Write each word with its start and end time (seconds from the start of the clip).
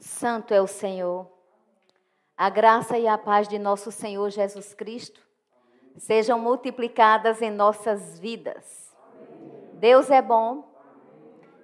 Santo 0.00 0.54
é 0.54 0.60
o 0.60 0.66
Senhor. 0.66 1.30
A 2.34 2.48
graça 2.48 2.98
e 2.98 3.06
a 3.06 3.18
paz 3.18 3.46
de 3.46 3.58
nosso 3.58 3.92
Senhor 3.92 4.30
Jesus 4.30 4.72
Cristo 4.72 5.20
sejam 5.98 6.38
multiplicadas 6.38 7.42
em 7.42 7.50
nossas 7.50 8.18
vidas. 8.18 8.96
Deus 9.74 10.10
é 10.10 10.22
bom, 10.22 10.74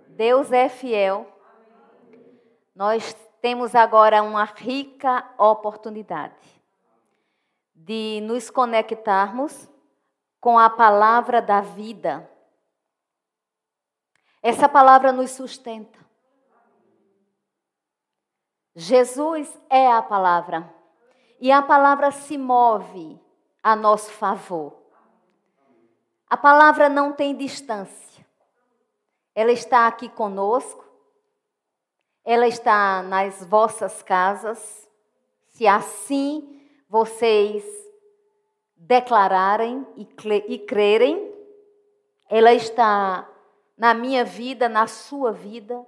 Deus 0.08 0.52
é 0.52 0.68
fiel. 0.68 1.26
Nós 2.74 3.16
temos 3.40 3.74
agora 3.74 4.22
uma 4.22 4.44
rica 4.44 5.26
oportunidade 5.38 6.62
de 7.74 8.20
nos 8.22 8.50
conectarmos 8.50 9.70
com 10.38 10.58
a 10.58 10.68
palavra 10.68 11.40
da 11.40 11.62
vida. 11.62 12.30
Essa 14.42 14.68
palavra 14.68 15.10
nos 15.10 15.30
sustenta. 15.30 16.05
Jesus 18.78 19.58
é 19.70 19.90
a 19.90 20.02
palavra. 20.02 20.70
E 21.40 21.50
a 21.50 21.62
palavra 21.62 22.10
se 22.10 22.36
move 22.36 23.18
a 23.62 23.74
nosso 23.74 24.10
favor. 24.10 24.76
A 26.28 26.36
palavra 26.36 26.90
não 26.90 27.10
tem 27.10 27.34
distância. 27.34 28.26
Ela 29.34 29.50
está 29.50 29.86
aqui 29.86 30.10
conosco. 30.10 30.84
Ela 32.22 32.46
está 32.46 33.02
nas 33.02 33.46
vossas 33.46 34.02
casas. 34.02 34.86
Se 35.48 35.66
assim 35.66 36.60
vocês 36.86 37.64
declararem 38.76 39.86
e 39.96 40.58
crerem, 40.58 41.34
ela 42.28 42.52
está 42.52 43.26
na 43.74 43.94
minha 43.94 44.22
vida, 44.22 44.68
na 44.68 44.86
sua 44.86 45.32
vida. 45.32 45.86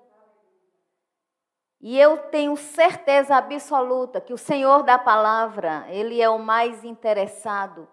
E 1.80 1.98
eu 1.98 2.16
tenho 2.16 2.56
certeza 2.56 3.36
absoluta 3.36 4.20
que 4.20 4.32
o 4.32 4.38
Senhor 4.38 4.82
da 4.82 4.98
palavra, 4.98 5.86
Ele 5.88 6.20
é 6.20 6.28
o 6.28 6.38
mais 6.38 6.84
interessado 6.84 7.88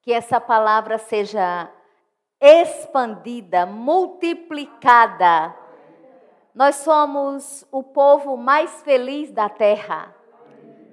que 0.00 0.12
essa 0.12 0.40
palavra 0.40 0.96
seja 0.96 1.70
expandida, 2.40 3.66
multiplicada. 3.66 5.54
Nós 6.54 6.76
somos 6.76 7.66
o 7.70 7.82
povo 7.82 8.36
mais 8.36 8.82
feliz 8.82 9.30
da 9.30 9.48
terra. 9.48 10.14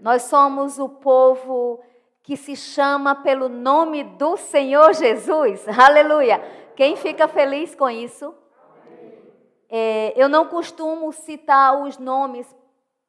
Nós 0.01 0.23
somos 0.23 0.77
o 0.77 0.89
povo 0.89 1.79
que 2.21 2.35
se 2.35 2.55
chama 2.55 3.15
pelo 3.15 3.47
nome 3.47 4.03
do 4.03 4.35
Senhor 4.35 4.93
Jesus. 4.93 5.65
Aleluia. 5.79 6.39
Quem 6.75 6.97
fica 6.97 7.27
feliz 7.27 7.73
com 7.73 7.89
isso? 7.89 8.35
É, 9.69 10.13
eu 10.15 10.29
não 10.29 10.47
costumo 10.47 11.11
citar 11.11 11.81
os 11.81 11.97
nomes 11.97 12.53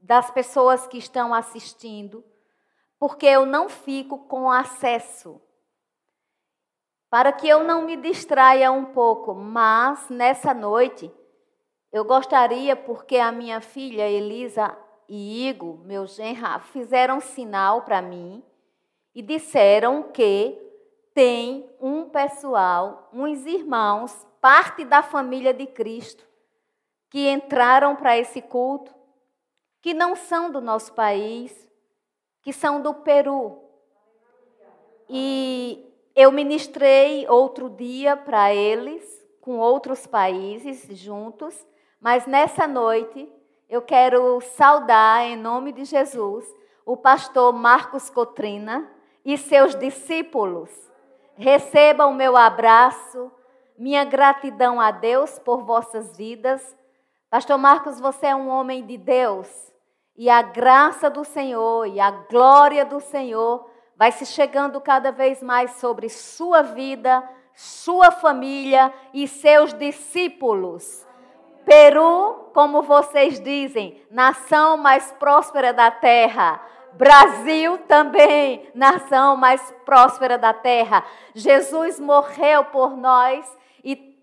das 0.00 0.30
pessoas 0.30 0.86
que 0.86 0.98
estão 0.98 1.34
assistindo, 1.34 2.24
porque 2.98 3.26
eu 3.26 3.44
não 3.44 3.68
fico 3.68 4.18
com 4.18 4.50
acesso. 4.50 5.40
Para 7.10 7.32
que 7.32 7.48
eu 7.48 7.64
não 7.64 7.82
me 7.82 7.96
distraia 7.96 8.70
um 8.72 8.86
pouco, 8.86 9.34
mas 9.34 10.08
nessa 10.08 10.52
noite 10.52 11.10
eu 11.92 12.04
gostaria, 12.04 12.76
porque 12.76 13.16
a 13.16 13.32
minha 13.32 13.60
filha 13.60 14.08
Elisa 14.08 14.76
e 15.08 15.48
Igor, 15.48 15.78
meu 15.84 16.06
genro, 16.06 16.60
fizeram 16.60 17.20
sinal 17.20 17.82
para 17.82 18.02
mim 18.02 18.42
e 19.14 19.22
disseram 19.22 20.02
que 20.02 20.62
tem 21.14 21.70
um 21.80 22.08
pessoal, 22.10 23.08
uns 23.12 23.46
irmãos, 23.46 24.26
parte 24.40 24.84
da 24.84 25.02
família 25.02 25.54
de 25.54 25.66
Cristo, 25.66 26.26
que 27.10 27.28
entraram 27.30 27.94
para 27.96 28.16
esse 28.16 28.42
culto, 28.42 28.94
que 29.80 29.94
não 29.94 30.16
são 30.16 30.50
do 30.50 30.60
nosso 30.60 30.92
país, 30.92 31.52
que 32.42 32.52
são 32.52 32.80
do 32.80 32.92
Peru. 32.94 33.60
E 35.08 35.84
eu 36.14 36.32
ministrei 36.32 37.26
outro 37.28 37.70
dia 37.70 38.16
para 38.16 38.52
eles, 38.52 39.04
com 39.40 39.58
outros 39.58 40.06
países 40.06 40.86
juntos, 40.98 41.66
mas 42.00 42.26
nessa 42.26 42.66
noite 42.66 43.32
eu 43.68 43.80
quero 43.82 44.40
saudar, 44.40 45.24
em 45.24 45.36
nome 45.36 45.72
de 45.72 45.84
Jesus, 45.84 46.44
o 46.84 46.96
pastor 46.96 47.52
Marcos 47.52 48.10
Cotrina 48.10 48.90
e 49.24 49.36
seus 49.36 49.74
discípulos. 49.74 50.70
Recebam 51.36 52.10
o 52.10 52.14
meu 52.14 52.36
abraço, 52.36 53.30
minha 53.78 54.04
gratidão 54.04 54.80
a 54.80 54.90
Deus 54.90 55.38
por 55.38 55.62
vossas 55.62 56.16
vidas 56.16 56.76
Pastor 57.36 57.58
Marcos, 57.58 58.00
você 58.00 58.28
é 58.28 58.34
um 58.34 58.48
homem 58.48 58.86
de 58.86 58.96
Deus. 58.96 59.46
E 60.16 60.30
a 60.30 60.40
graça 60.40 61.10
do 61.10 61.22
Senhor 61.22 61.86
e 61.86 62.00
a 62.00 62.10
glória 62.10 62.82
do 62.82 62.98
Senhor 62.98 63.68
vai 63.94 64.10
se 64.10 64.24
chegando 64.24 64.80
cada 64.80 65.12
vez 65.12 65.42
mais 65.42 65.72
sobre 65.72 66.08
sua 66.08 66.62
vida, 66.62 67.22
sua 67.52 68.10
família 68.10 68.90
e 69.12 69.28
seus 69.28 69.74
discípulos. 69.74 71.06
Peru, 71.66 72.48
como 72.54 72.80
vocês 72.80 73.38
dizem, 73.38 74.02
nação 74.10 74.78
mais 74.78 75.12
próspera 75.18 75.74
da 75.74 75.90
terra. 75.90 76.58
Brasil 76.94 77.76
também, 77.86 78.66
nação 78.74 79.36
mais 79.36 79.74
próspera 79.84 80.38
da 80.38 80.54
terra. 80.54 81.04
Jesus 81.34 82.00
morreu 82.00 82.64
por 82.64 82.96
nós 82.96 83.46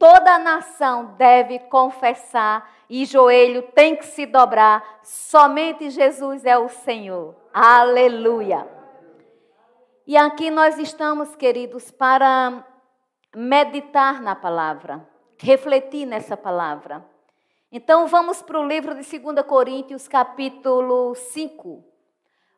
toda 0.03 0.37
nação 0.37 1.15
deve 1.17 1.59
confessar 1.59 2.69
e 2.89 3.05
joelho 3.05 3.61
tem 3.73 3.95
que 3.95 4.05
se 4.05 4.25
dobrar. 4.25 4.99
Somente 5.01 5.89
Jesus 5.89 6.43
é 6.43 6.57
o 6.57 6.67
Senhor. 6.67 7.33
Aleluia. 7.53 8.67
E 10.05 10.17
aqui 10.17 10.51
nós 10.51 10.77
estamos, 10.77 11.37
queridos, 11.37 11.89
para 11.89 12.65
meditar 13.33 14.21
na 14.21 14.35
palavra, 14.35 15.07
refletir 15.37 16.05
nessa 16.05 16.35
palavra. 16.35 17.01
Então 17.71 18.05
vamos 18.05 18.41
para 18.41 18.59
o 18.59 18.67
livro 18.67 18.93
de 18.95 19.19
2 19.19 19.45
Coríntios, 19.47 20.09
capítulo 20.09 21.15
5. 21.15 21.81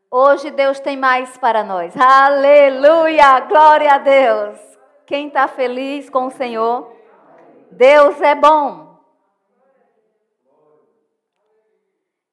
Hoje 0.10 0.50
Deus 0.50 0.80
tem 0.80 0.98
mais 0.98 1.38
para 1.38 1.64
nós. 1.64 1.96
Aleluia! 1.96 3.40
Glória 3.42 3.94
a 3.94 3.98
Deus! 4.00 4.58
Quem 5.06 5.28
está 5.28 5.48
feliz 5.48 6.10
com 6.10 6.26
o 6.26 6.32
Senhor? 6.32 6.96
Deus 7.76 8.22
é 8.22 8.34
bom. 8.34 8.96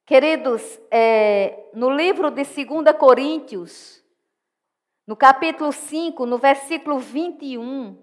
Queridos, 0.05 0.79
é, 0.89 1.69
no 1.73 1.89
livro 1.89 2.31
de 2.31 2.43
2 2.43 2.95
Coríntios, 2.97 4.01
no 5.05 5.17
capítulo 5.17 5.73
5, 5.73 6.25
no 6.25 6.37
versículo 6.37 6.97
21, 6.97 8.01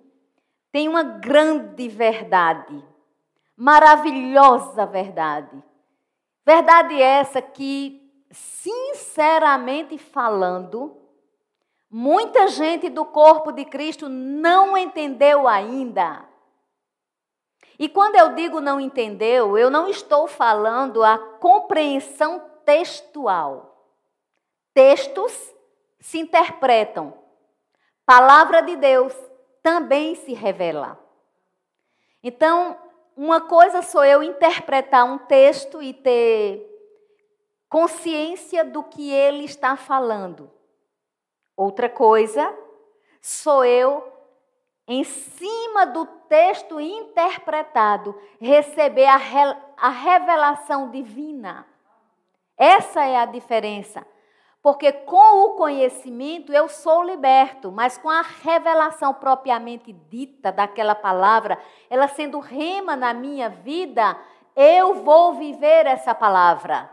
tem 0.70 0.86
uma 0.86 1.02
grande 1.02 1.88
verdade, 1.88 2.84
maravilhosa 3.56 4.84
verdade. 4.84 5.62
Verdade 6.44 7.00
essa 7.00 7.40
que, 7.40 8.02
sinceramente 8.30 9.96
falando, 9.96 10.94
muita 11.90 12.48
gente 12.48 12.90
do 12.90 13.06
corpo 13.06 13.50
de 13.50 13.64
Cristo 13.64 14.10
não 14.10 14.76
entendeu 14.76 15.48
ainda. 15.48 16.28
E 17.80 17.88
quando 17.88 18.14
eu 18.16 18.34
digo 18.34 18.60
não 18.60 18.78
entendeu, 18.78 19.56
eu 19.56 19.70
não 19.70 19.88
estou 19.88 20.26
falando 20.28 21.02
a 21.02 21.16
compreensão 21.16 22.38
textual. 22.62 23.90
Textos 24.74 25.32
se 25.98 26.18
interpretam. 26.18 27.14
Palavra 28.04 28.60
de 28.60 28.76
Deus 28.76 29.16
também 29.62 30.14
se 30.14 30.34
revela. 30.34 31.02
Então, 32.22 32.76
uma 33.16 33.40
coisa 33.40 33.80
sou 33.80 34.04
eu 34.04 34.22
interpretar 34.22 35.06
um 35.06 35.16
texto 35.16 35.82
e 35.82 35.94
ter 35.94 36.68
consciência 37.66 38.62
do 38.62 38.82
que 38.82 39.10
ele 39.10 39.44
está 39.44 39.74
falando. 39.74 40.50
Outra 41.56 41.88
coisa 41.88 42.54
sou 43.22 43.64
eu 43.64 44.09
em 44.90 45.04
cima 45.04 45.86
do 45.86 46.04
texto 46.04 46.80
interpretado, 46.80 48.20
receber 48.40 49.06
a, 49.06 49.16
re, 49.16 49.56
a 49.76 49.88
revelação 49.88 50.90
divina. 50.90 51.64
Essa 52.58 53.04
é 53.04 53.16
a 53.16 53.24
diferença. 53.24 54.04
Porque 54.60 54.90
com 54.90 55.44
o 55.44 55.50
conhecimento 55.50 56.52
eu 56.52 56.68
sou 56.68 57.04
liberto, 57.04 57.70
mas 57.70 57.96
com 57.96 58.10
a 58.10 58.20
revelação 58.20 59.14
propriamente 59.14 59.92
dita 59.92 60.50
daquela 60.50 60.96
palavra, 60.96 61.56
ela 61.88 62.08
sendo 62.08 62.40
rema 62.40 62.96
na 62.96 63.14
minha 63.14 63.48
vida, 63.48 64.18
eu 64.56 65.04
vou 65.04 65.34
viver 65.34 65.86
essa 65.86 66.12
palavra. 66.16 66.90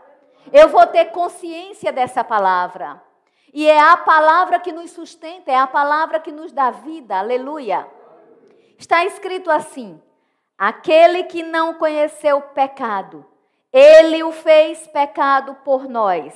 Eu 0.52 0.68
vou 0.68 0.86
ter 0.86 1.06
consciência 1.06 1.90
dessa 1.90 2.22
palavra. 2.22 3.07
E 3.52 3.66
é 3.66 3.80
a 3.80 3.96
palavra 3.96 4.58
que 4.60 4.72
nos 4.72 4.90
sustenta, 4.90 5.50
é 5.50 5.56
a 5.56 5.66
palavra 5.66 6.20
que 6.20 6.30
nos 6.30 6.52
dá 6.52 6.70
vida. 6.70 7.18
Aleluia. 7.18 7.86
Está 8.78 9.04
escrito 9.04 9.50
assim: 9.50 10.00
aquele 10.56 11.24
que 11.24 11.42
não 11.42 11.74
conheceu 11.74 12.40
pecado, 12.40 13.24
Ele 13.72 14.22
o 14.22 14.32
fez 14.32 14.86
pecado 14.86 15.54
por 15.64 15.88
nós, 15.88 16.34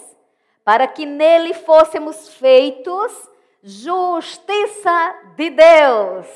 para 0.64 0.86
que 0.86 1.04
nele 1.04 1.54
fôssemos 1.54 2.28
feitos 2.34 3.30
justiça 3.62 5.14
de 5.36 5.50
Deus. 5.50 6.26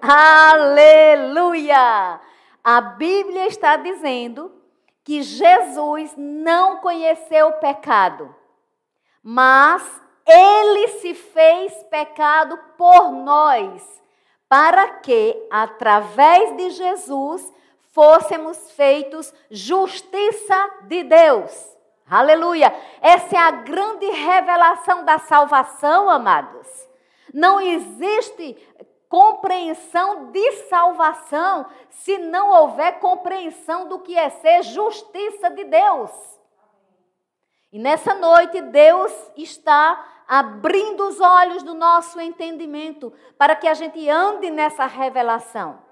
Aleluia! 0.00 1.00
A 2.62 2.80
Bíblia 2.80 3.46
está 3.46 3.76
dizendo 3.76 4.52
que 5.02 5.22
Jesus 5.22 6.14
não 6.16 6.78
conheceu 6.78 7.48
o 7.48 7.60
pecado, 7.60 8.34
mas 9.22 10.02
ele 10.26 10.88
se 10.88 11.14
fez 11.14 11.72
pecado 11.84 12.58
por 12.76 13.12
nós, 13.12 14.02
para 14.48 14.88
que, 15.00 15.46
através 15.50 16.56
de 16.56 16.70
Jesus, 16.70 17.52
fôssemos 17.92 18.70
feitos 18.72 19.32
justiça 19.50 20.70
de 20.82 21.04
Deus. 21.04 21.76
Aleluia! 22.08 22.74
Essa 23.00 23.36
é 23.36 23.38
a 23.38 23.50
grande 23.50 24.06
revelação 24.06 25.04
da 25.04 25.18
salvação, 25.18 26.08
amados. 26.08 26.88
Não 27.32 27.60
existe 27.60 28.56
compreensão 29.08 30.30
de 30.30 30.52
salvação 30.68 31.66
se 31.90 32.18
não 32.18 32.50
houver 32.50 32.98
compreensão 32.98 33.88
do 33.88 34.00
que 34.00 34.16
é 34.16 34.28
ser 34.30 34.62
justiça 34.62 35.50
de 35.50 35.64
Deus. 35.64 36.10
E 37.72 37.78
nessa 37.78 38.14
noite, 38.14 38.60
Deus 38.60 39.12
está 39.36 40.15
abrindo 40.26 41.06
os 41.06 41.20
olhos 41.20 41.62
do 41.62 41.74
nosso 41.74 42.20
entendimento 42.20 43.12
para 43.38 43.54
que 43.54 43.68
a 43.68 43.74
gente 43.74 44.08
ande 44.08 44.50
nessa 44.50 44.86
revelação. 44.86 45.84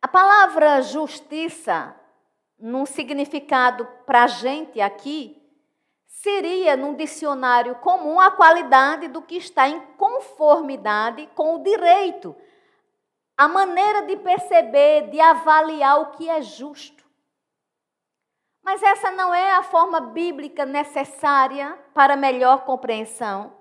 A 0.00 0.08
palavra 0.08 0.80
justiça, 0.80 1.94
num 2.58 2.86
significado 2.86 3.86
para 4.06 4.24
a 4.24 4.26
gente 4.28 4.80
aqui, 4.80 5.38
seria, 6.06 6.76
num 6.76 6.94
dicionário 6.94 7.74
comum, 7.76 8.18
a 8.20 8.30
qualidade 8.30 9.08
do 9.08 9.22
que 9.22 9.36
está 9.36 9.68
em 9.68 9.80
conformidade 9.96 11.28
com 11.34 11.56
o 11.56 11.62
direito, 11.62 12.34
a 13.36 13.46
maneira 13.46 14.02
de 14.02 14.16
perceber, 14.16 15.10
de 15.10 15.20
avaliar 15.20 16.00
o 16.00 16.10
que 16.12 16.28
é 16.28 16.42
justo. 16.42 17.07
Mas 18.68 18.82
essa 18.82 19.10
não 19.10 19.34
é 19.34 19.52
a 19.52 19.62
forma 19.62 19.98
bíblica 19.98 20.66
necessária 20.66 21.72
para 21.94 22.18
melhor 22.18 22.66
compreensão. 22.66 23.54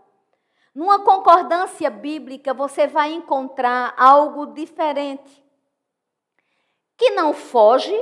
Numa 0.75 0.99
concordância 0.99 1.89
bíblica, 1.89 2.53
você 2.53 2.87
vai 2.87 3.13
encontrar 3.13 3.93
algo 3.97 4.47
diferente, 4.47 5.45
que 6.97 7.11
não 7.11 7.33
foge 7.33 7.95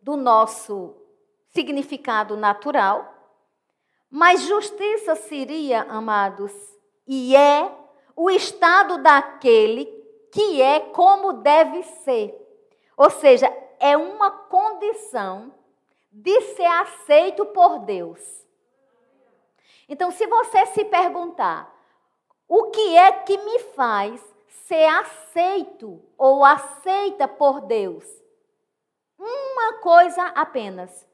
do 0.00 0.16
nosso 0.16 0.94
significado 1.50 2.36
natural, 2.36 3.12
mas 4.08 4.42
justiça 4.42 5.16
seria, 5.16 5.82
amados, 5.82 6.52
e 7.08 7.34
é 7.34 7.76
o 8.14 8.30
estado 8.30 8.98
daquele 8.98 9.86
que 10.30 10.62
é 10.62 10.78
como 10.78 11.32
deve 11.32 11.82
ser. 11.82 12.40
Ou 12.96 13.10
seja, 13.10 13.52
é 13.80 13.96
uma 13.96 14.30
condição 14.30 15.52
de 16.18 16.40
ser 16.40 16.64
aceito 16.64 17.44
por 17.44 17.80
Deus. 17.80 18.46
Então, 19.86 20.10
se 20.10 20.26
você 20.26 20.64
se 20.66 20.82
perguntar, 20.86 21.70
o 22.48 22.70
que 22.70 22.96
é 22.96 23.12
que 23.12 23.36
me 23.36 23.58
faz 23.74 24.18
ser 24.66 24.86
aceito 24.86 26.02
ou 26.16 26.42
aceita 26.42 27.28
por 27.28 27.60
Deus? 27.60 28.06
Uma 29.18 29.74
coisa 29.74 30.22
apenas: 30.28 31.06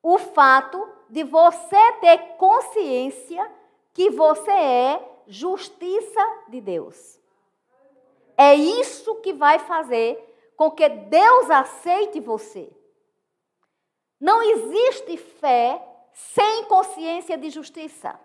o 0.00 0.16
fato 0.16 0.88
de 1.08 1.24
você 1.24 1.92
ter 1.94 2.18
consciência 2.36 3.50
que 3.92 4.10
você 4.10 4.52
é 4.52 5.22
justiça 5.26 6.38
de 6.48 6.60
Deus. 6.60 7.18
É 8.36 8.54
isso 8.54 9.16
que 9.16 9.32
vai 9.32 9.58
fazer 9.58 10.52
com 10.56 10.70
que 10.70 10.88
Deus 10.88 11.50
aceite 11.50 12.20
você. 12.20 12.72
Não 14.20 14.42
existe 14.42 15.16
fé 15.16 15.82
sem 16.12 16.64
consciência 16.64 17.38
de 17.38 17.48
justiça. 17.48 18.18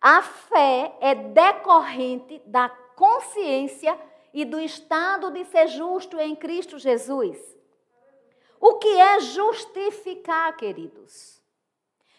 A 0.00 0.20
fé 0.20 0.94
é 1.00 1.14
decorrente 1.14 2.42
da 2.44 2.68
consciência 2.68 3.98
e 4.34 4.44
do 4.44 4.60
estado 4.60 5.30
de 5.30 5.44
ser 5.46 5.68
justo 5.68 6.20
em 6.20 6.36
Cristo 6.36 6.78
Jesus. 6.78 7.38
O 8.60 8.74
que 8.74 8.88
é 8.88 9.20
justificar, 9.20 10.54
queridos? 10.56 11.40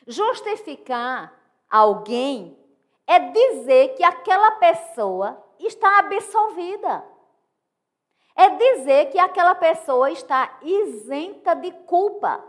Justificar 0.07 1.33
alguém 1.69 2.57
é 3.05 3.19
dizer 3.19 3.95
que 3.95 4.03
aquela 4.03 4.51
pessoa 4.53 5.43
está 5.59 5.99
absolvida. 5.99 7.03
É 8.35 8.49
dizer 8.49 9.11
que 9.11 9.19
aquela 9.19 9.55
pessoa 9.55 10.11
está 10.11 10.59
isenta 10.61 11.55
de 11.55 11.71
culpa. 11.71 12.43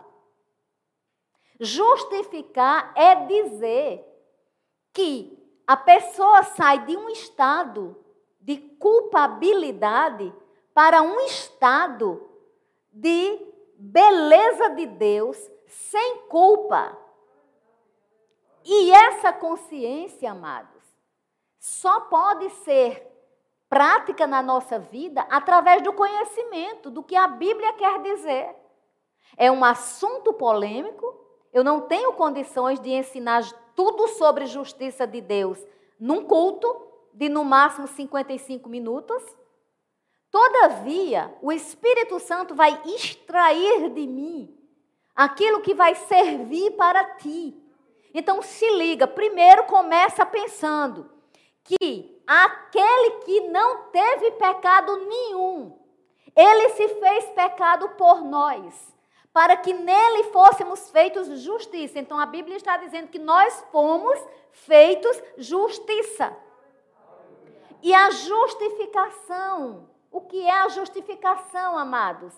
Justificar 1.61 2.93
é 2.97 3.15
dizer 3.27 4.05
que 4.93 5.37
a 5.67 5.77
pessoa 5.77 6.43
sai 6.43 6.85
de 6.85 6.97
um 6.97 7.09
estado 7.09 7.97
de 8.41 8.59
culpabilidade 8.59 10.33
para 10.75 11.03
um 11.03 11.21
estado 11.21 12.29
de 12.93 13.47
beleza 13.77 14.71
de 14.71 14.87
Deus 14.87 15.37
sem 15.67 16.19
culpa. 16.29 16.97
E 18.65 18.91
essa 18.91 19.33
consciência, 19.33 20.31
amados, 20.31 20.83
só 21.59 22.01
pode 22.03 22.51
ser 22.65 23.16
prática 23.69 24.27
na 24.27 24.43
nossa 24.43 24.79
vida 24.79 25.27
através 25.31 25.83
do 25.83 25.93
conhecimento 25.93 26.91
do 26.91 27.03
que 27.03 27.17
a 27.17 27.27
Bíblia 27.27 27.73
quer 27.73 28.01
dizer. 28.01 28.55
É 29.37 29.51
um 29.51 29.65
assunto 29.65 30.33
polêmico, 30.33 31.15
eu 31.53 31.65
não 31.65 31.81
tenho 31.83 32.13
condições 32.13 32.81
de 32.81 32.91
ensinar 32.91 33.43
tudo 33.75 34.09
sobre 34.09 34.47
justiça 34.47 35.07
de 35.07 35.21
Deus 35.21 35.65
num 35.99 36.25
culto 36.25 36.87
de 37.13 37.29
no 37.29 37.45
máximo 37.45 37.87
55 37.87 38.69
minutos. 38.69 39.23
Todavia, 40.31 41.35
o 41.41 41.51
Espírito 41.51 42.19
Santo 42.21 42.55
vai 42.55 42.81
extrair 42.85 43.91
de 43.91 44.07
mim 44.07 44.57
aquilo 45.15 45.63
que 45.63 45.75
vai 45.75 45.95
servir 45.95 46.73
para 46.73 47.17
ti. 47.17 47.57
Então 48.13 48.43
se 48.43 48.69
liga, 48.77 49.07
primeiro 49.07 49.65
começa 49.65 50.25
pensando 50.27 51.11
que 51.65 52.16
aquele 52.27 53.11
que 53.25 53.41
não 53.49 53.85
teve 53.85 54.33
pecado 54.33 54.97
nenhum, 55.07 55.79
ele 56.35 56.69
se 56.71 56.89
fez 56.89 57.25
pecado 57.31 57.89
por 57.91 58.23
nós, 58.23 58.95
para 59.33 59.57
que 59.57 59.73
nele 59.73 60.25
fôssemos 60.25 60.91
feitos 60.91 61.29
justiça. 61.41 61.99
Então 61.99 62.19
a 62.19 62.27
Bíblia 62.27 62.57
está 62.57 62.77
dizendo 62.77 63.09
que 63.09 63.19
nós 63.19 63.65
fomos 63.71 64.19
feitos 64.51 65.23
justiça. 65.39 66.37
E 67.83 67.95
a 67.95 68.11
justificação 68.11 69.87
o 70.17 70.21
que 70.23 70.41
é 70.41 70.51
a 70.51 70.69
justificação, 70.69 71.77
amados? 71.77 72.33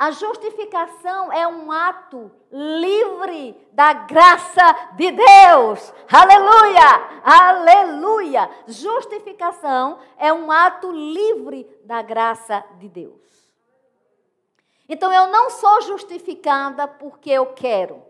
A 0.00 0.12
justificação 0.12 1.30
é 1.30 1.46
um 1.46 1.70
ato 1.70 2.32
livre 2.50 3.54
da 3.70 3.92
graça 3.92 4.62
de 4.94 5.12
Deus. 5.12 5.92
Aleluia! 6.10 7.20
Aleluia! 7.22 8.50
Justificação 8.66 9.98
é 10.16 10.32
um 10.32 10.50
ato 10.50 10.90
livre 10.90 11.68
da 11.84 12.00
graça 12.00 12.64
de 12.78 12.88
Deus. 12.88 13.52
Então 14.88 15.12
eu 15.12 15.26
não 15.26 15.50
sou 15.50 15.82
justificada 15.82 16.88
porque 16.88 17.30
eu 17.30 17.52
quero. 17.52 18.02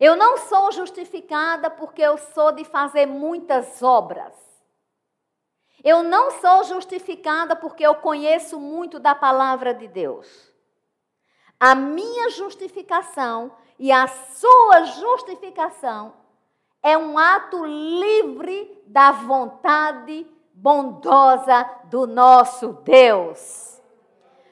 Eu 0.00 0.16
não 0.16 0.36
sou 0.36 0.72
justificada 0.72 1.70
porque 1.70 2.02
eu 2.02 2.18
sou 2.18 2.50
de 2.50 2.64
fazer 2.64 3.06
muitas 3.06 3.80
obras. 3.84 4.49
Eu 5.82 6.02
não 6.02 6.30
sou 6.32 6.64
justificada 6.64 7.56
porque 7.56 7.84
eu 7.84 7.94
conheço 7.94 8.58
muito 8.60 8.98
da 8.98 9.14
palavra 9.14 9.72
de 9.72 9.88
Deus. 9.88 10.50
A 11.58 11.74
minha 11.74 12.30
justificação 12.30 13.52
e 13.78 13.90
a 13.90 14.06
sua 14.06 14.84
justificação 14.84 16.14
é 16.82 16.96
um 16.96 17.18
ato 17.18 17.64
livre 17.64 18.82
da 18.86 19.12
vontade 19.12 20.26
bondosa 20.52 21.68
do 21.84 22.06
nosso 22.06 22.74
Deus. 22.84 23.80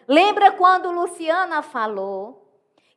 Lembra 0.07 0.53
quando 0.53 0.91
Luciana 0.91 1.63
falou 1.63 2.47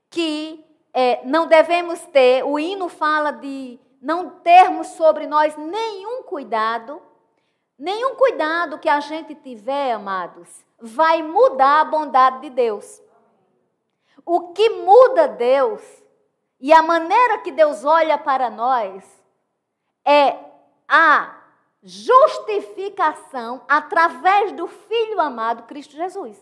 que 0.10 0.66
é, 0.94 1.22
não 1.26 1.48
devemos 1.48 2.00
ter, 2.08 2.44
o 2.44 2.58
hino 2.58 2.88
fala 2.90 3.32
de 3.32 3.80
não 4.02 4.30
termos 4.30 4.88
sobre 4.88 5.28
nós 5.28 5.56
nenhum 5.58 6.24
cuidado 6.24 7.02
Nenhum 7.82 8.14
cuidado 8.14 8.78
que 8.78 8.88
a 8.88 9.00
gente 9.00 9.34
tiver, 9.34 9.94
amados, 9.94 10.64
vai 10.80 11.24
mudar 11.24 11.82
a 11.82 11.86
bondade 11.86 12.42
de 12.42 12.52
Deus. 12.52 13.02
O 14.24 14.54
que 14.54 14.70
muda 14.70 15.28
Deus 15.28 15.82
e 16.60 16.72
a 16.72 16.84
maneira 16.84 17.40
que 17.40 17.52
Deus 17.52 17.84
olha 17.84 18.20
para 18.20 18.52
nós 18.52 19.04
é 20.06 20.38
a 20.88 21.42
justificação 21.82 23.66
através 23.68 24.52
do 24.52 24.68
Filho 24.68 25.20
amado 25.20 25.64
Cristo 25.64 25.96
Jesus. 25.96 26.38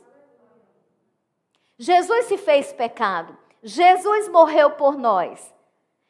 Jesus 1.78 2.26
se 2.26 2.38
fez 2.38 2.74
pecado. 2.74 3.38
Jesus 3.64 4.28
morreu 4.28 4.72
por 4.72 4.98
nós. 4.98 5.56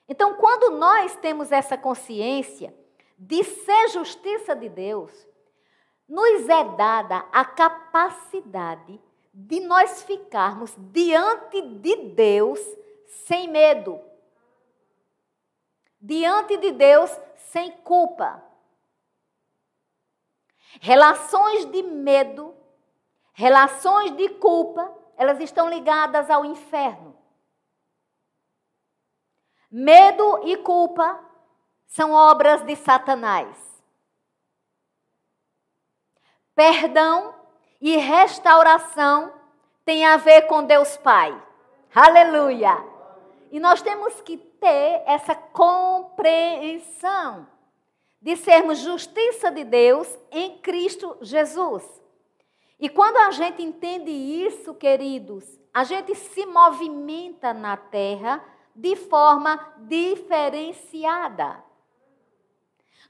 Então, 0.07 0.33
quando 0.33 0.71
nós 0.71 1.15
temos 1.17 1.51
essa 1.51 1.77
consciência 1.77 2.78
de 3.19 3.43
ser 3.43 3.89
justiça 3.89 4.55
de 4.55 4.69
Deus, 4.69 5.11
nos 6.07 6.47
é 6.47 6.63
dada 6.75 7.17
a 7.33 7.43
capacidade 7.43 8.99
de 9.33 9.59
nós 9.59 10.01
ficarmos 10.03 10.73
diante 10.77 11.61
de 11.61 11.95
Deus 12.13 12.59
sem 13.27 13.49
medo. 13.49 14.01
Diante 16.01 16.55
de 16.55 16.71
Deus 16.71 17.11
sem 17.35 17.71
culpa. 17.83 18.41
Relações 20.79 21.65
de 21.65 21.83
medo, 21.83 22.55
relações 23.33 24.15
de 24.15 24.29
culpa, 24.29 24.95
elas 25.17 25.41
estão 25.41 25.69
ligadas 25.69 26.29
ao 26.29 26.45
inferno. 26.45 27.17
Medo 29.69 30.47
e 30.47 30.55
culpa 30.57 31.28
são 31.89 32.13
obras 32.13 32.65
de 32.65 32.75
Satanás. 32.75 33.57
Perdão 36.55 37.35
e 37.81 37.97
restauração 37.97 39.33
têm 39.83 40.05
a 40.05 40.17
ver 40.17 40.43
com 40.43 40.63
Deus 40.63 40.95
Pai. 40.97 41.35
Aleluia! 41.93 42.85
E 43.51 43.59
nós 43.59 43.81
temos 43.81 44.21
que 44.21 44.37
ter 44.37 45.01
essa 45.05 45.33
compreensão 45.33 47.47
de 48.21 48.35
sermos 48.35 48.79
justiça 48.79 49.49
de 49.49 49.63
Deus 49.63 50.07
em 50.31 50.59
Cristo 50.59 51.17
Jesus. 51.21 51.83
E 52.79 52.87
quando 52.87 53.17
a 53.17 53.31
gente 53.31 53.63
entende 53.63 54.11
isso, 54.11 54.75
queridos, 54.75 55.59
a 55.73 55.83
gente 55.83 56.13
se 56.13 56.45
movimenta 56.45 57.51
na 57.53 57.75
terra 57.75 58.43
de 58.75 58.95
forma 58.95 59.57
diferenciada. 59.79 61.67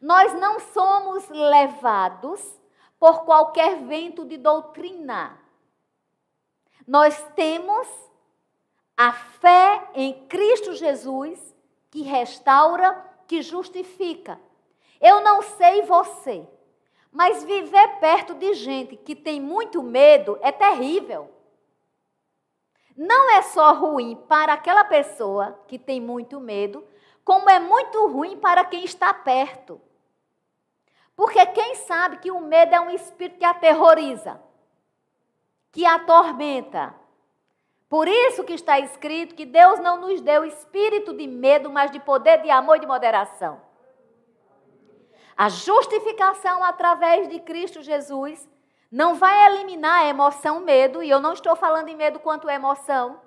Nós 0.01 0.33
não 0.33 0.59
somos 0.59 1.27
levados 1.29 2.41
por 2.99 3.25
qualquer 3.25 3.77
vento 3.83 4.25
de 4.25 4.37
doutrina. 4.37 5.37
Nós 6.87 7.21
temos 7.35 7.87
a 8.95 9.11
fé 9.11 9.89
em 9.93 10.25
Cristo 10.27 10.73
Jesus 10.73 11.55
que 11.91 12.01
restaura, 12.01 12.93
que 13.27 13.41
justifica. 13.41 14.39
Eu 15.01 15.21
não 15.21 15.41
sei 15.41 15.83
você, 15.83 16.47
mas 17.11 17.43
viver 17.43 17.99
perto 17.99 18.33
de 18.35 18.53
gente 18.53 18.95
que 18.95 19.15
tem 19.15 19.39
muito 19.39 19.81
medo 19.81 20.37
é 20.41 20.51
terrível. 20.51 21.29
Não 22.95 23.31
é 23.31 23.41
só 23.41 23.73
ruim 23.73 24.15
para 24.27 24.53
aquela 24.53 24.83
pessoa 24.83 25.57
que 25.67 25.79
tem 25.79 26.01
muito 26.01 26.39
medo, 26.39 26.85
como 27.23 27.49
é 27.49 27.59
muito 27.59 28.07
ruim 28.07 28.37
para 28.37 28.65
quem 28.65 28.83
está 28.83 29.13
perto. 29.13 29.79
Porque 31.19 31.45
quem 31.47 31.75
sabe 31.75 32.15
que 32.19 32.31
o 32.31 32.39
medo 32.39 32.73
é 32.73 32.79
um 32.79 32.89
espírito 32.89 33.39
que 33.39 33.43
aterroriza, 33.43 34.39
que 35.69 35.85
atormenta. 35.85 36.95
Por 37.89 38.07
isso 38.07 38.45
que 38.45 38.53
está 38.53 38.79
escrito 38.79 39.35
que 39.35 39.45
Deus 39.45 39.81
não 39.81 39.99
nos 39.99 40.21
deu 40.21 40.45
espírito 40.45 41.13
de 41.13 41.27
medo, 41.27 41.69
mas 41.69 41.91
de 41.91 41.99
poder, 41.99 42.41
de 42.41 42.49
amor 42.49 42.77
e 42.77 42.79
de 42.79 42.87
moderação. 42.87 43.59
A 45.35 45.49
justificação 45.49 46.63
através 46.63 47.27
de 47.27 47.41
Cristo 47.41 47.81
Jesus 47.81 48.47
não 48.89 49.15
vai 49.15 49.47
eliminar 49.47 49.99
a 49.99 50.07
emoção 50.07 50.61
medo, 50.61 51.03
e 51.03 51.09
eu 51.09 51.19
não 51.19 51.33
estou 51.33 51.53
falando 51.53 51.89
em 51.89 51.97
medo 51.97 52.17
quanto 52.21 52.49
emoção. 52.49 53.19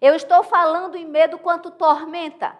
Eu 0.00 0.16
estou 0.16 0.42
falando 0.42 0.96
em 0.96 1.06
medo 1.06 1.38
quanto 1.38 1.70
tormenta. 1.70 2.58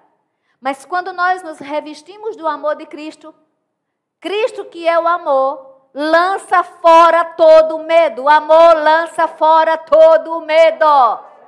Mas 0.60 0.84
quando 0.84 1.12
nós 1.12 1.42
nos 1.42 1.58
revestimos 1.58 2.36
do 2.36 2.46
amor 2.46 2.76
de 2.76 2.86
Cristo, 2.86 3.34
Cristo 4.24 4.64
que 4.64 4.88
é 4.88 4.98
o 4.98 5.06
amor, 5.06 5.90
lança 5.92 6.64
fora 6.64 7.26
todo 7.26 7.76
o 7.76 7.84
medo. 7.84 8.22
O 8.22 8.28
amor 8.30 8.74
lança 8.74 9.28
fora 9.28 9.76
todo 9.76 10.38
o 10.38 10.40
medo. 10.40 10.86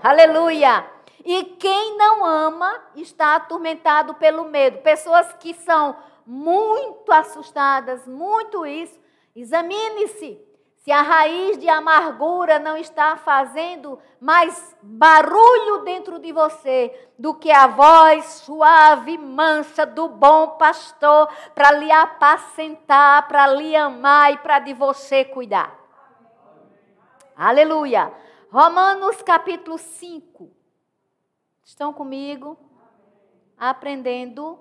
Aleluia. 0.02 0.84
E 1.24 1.42
quem 1.58 1.96
não 1.96 2.22
ama 2.22 2.70
está 2.94 3.34
atormentado 3.36 4.12
pelo 4.12 4.44
medo. 4.44 4.82
Pessoas 4.82 5.32
que 5.40 5.54
são 5.54 5.96
muito 6.26 7.10
assustadas, 7.10 8.06
muito 8.06 8.66
isso. 8.66 9.00
Examine-se 9.34 10.38
se 10.86 10.92
a 10.92 11.02
raiz 11.02 11.58
de 11.58 11.68
amargura 11.68 12.60
não 12.60 12.76
está 12.76 13.16
fazendo 13.16 13.98
mais 14.20 14.76
barulho 14.80 15.82
dentro 15.82 16.20
de 16.20 16.30
você 16.30 17.10
do 17.18 17.34
que 17.34 17.50
a 17.50 17.66
voz 17.66 18.24
suave 18.24 19.14
e 19.14 19.18
mansa 19.18 19.84
do 19.84 20.08
bom 20.08 20.50
pastor 20.50 21.28
para 21.56 21.72
lhe 21.72 21.90
apacentar, 21.90 23.26
para 23.26 23.48
lhe 23.48 23.74
amar 23.74 24.32
e 24.32 24.38
para 24.38 24.60
de 24.60 24.72
você 24.74 25.24
cuidar. 25.24 25.76
Aleluia. 27.36 28.14
Romanos 28.52 29.20
capítulo 29.22 29.78
5. 29.78 30.52
Estão 31.64 31.92
comigo? 31.92 32.56
Aprendendo 33.58 34.60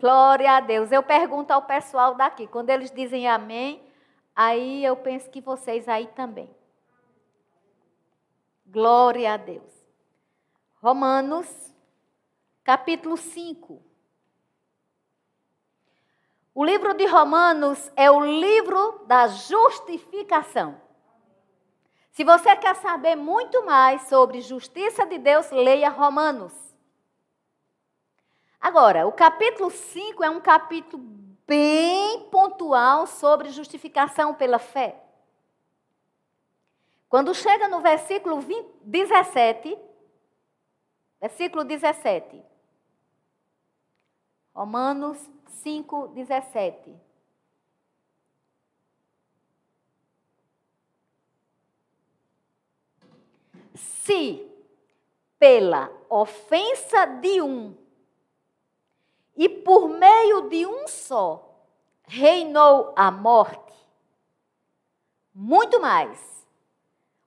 Glória 0.00 0.56
a 0.56 0.58
Deus. 0.58 0.90
Eu 0.90 1.04
pergunto 1.04 1.52
ao 1.52 1.62
pessoal 1.62 2.16
daqui, 2.16 2.48
quando 2.48 2.70
eles 2.70 2.90
dizem 2.90 3.28
amém, 3.28 3.80
aí 4.34 4.84
eu 4.84 4.96
penso 4.96 5.30
que 5.30 5.40
vocês 5.40 5.88
aí 5.88 6.06
também. 6.08 6.50
Glória 8.66 9.34
a 9.34 9.36
Deus. 9.36 9.70
Romanos, 10.80 11.46
capítulo 12.64 13.16
5. 13.16 13.82
O 16.54 16.64
livro 16.64 16.92
de 16.94 17.06
Romanos 17.06 17.90
é 17.96 18.10
o 18.10 18.20
livro 18.20 19.04
da 19.06 19.26
justificação. 19.28 20.80
Se 22.10 22.24
você 22.24 22.54
quer 22.56 22.76
saber 22.76 23.16
muito 23.16 23.64
mais 23.64 24.02
sobre 24.02 24.42
justiça 24.42 25.06
de 25.06 25.16
Deus, 25.18 25.50
leia 25.50 25.88
Romanos. 25.88 26.52
Agora, 28.60 29.06
o 29.06 29.12
capítulo 29.12 29.70
5 29.70 30.22
é 30.22 30.28
um 30.28 30.40
capítulo 30.40 31.02
bem 31.52 32.30
pontual 32.30 33.06
sobre 33.06 33.50
justificação 33.50 34.34
pela 34.34 34.58
fé. 34.58 34.98
Quando 37.10 37.34
chega 37.34 37.68
no 37.68 37.82
versículo 37.82 38.40
20, 38.40 38.70
17, 38.82 39.78
versículo 41.20 41.62
17. 41.62 42.42
Romanos 44.54 45.18
5, 45.46 46.08
17. 46.08 46.96
Se 53.74 54.50
pela 55.38 55.92
ofensa 56.08 57.04
de 57.04 57.42
um 57.42 57.81
e 59.36 59.48
por 59.48 59.88
meio 59.88 60.48
de 60.48 60.66
um 60.66 60.86
só 60.86 61.48
reinou 62.04 62.92
a 62.96 63.10
morte, 63.10 63.72
muito 65.34 65.80
mais 65.80 66.46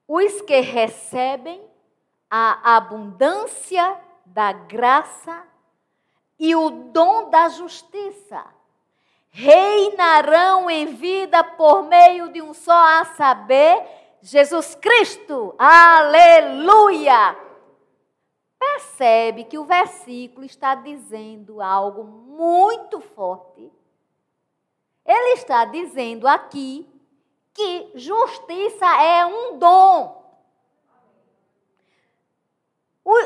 os 0.08 0.42
que 0.42 0.60
recebem 0.60 1.62
a 2.30 2.76
abundância 2.78 4.00
da 4.26 4.52
graça 4.52 5.44
e 6.38 6.56
o 6.56 6.70
dom 6.70 7.30
da 7.30 7.50
justiça 7.50 8.46
reinarão 9.38 10.70
em 10.70 10.86
vida 10.86 11.44
por 11.44 11.84
meio 11.84 12.30
de 12.30 12.42
um 12.42 12.54
só, 12.54 13.02
a 13.02 13.04
saber, 13.04 13.84
Jesus 14.22 14.76
Cristo. 14.76 15.54
Aleluia! 15.58 17.45
Percebe 18.76 19.46
que 19.46 19.58
o 19.58 19.64
versículo 19.64 20.46
está 20.46 20.76
dizendo 20.76 21.62
algo 21.62 22.04
muito 22.04 23.00
forte. 23.00 23.72
Ele 25.06 25.34
está 25.34 25.64
dizendo 25.66 26.28
aqui 26.28 26.88
que 27.54 27.92
justiça 27.96 28.86
é 29.02 29.26
um 29.26 29.58
dom. 29.58 30.26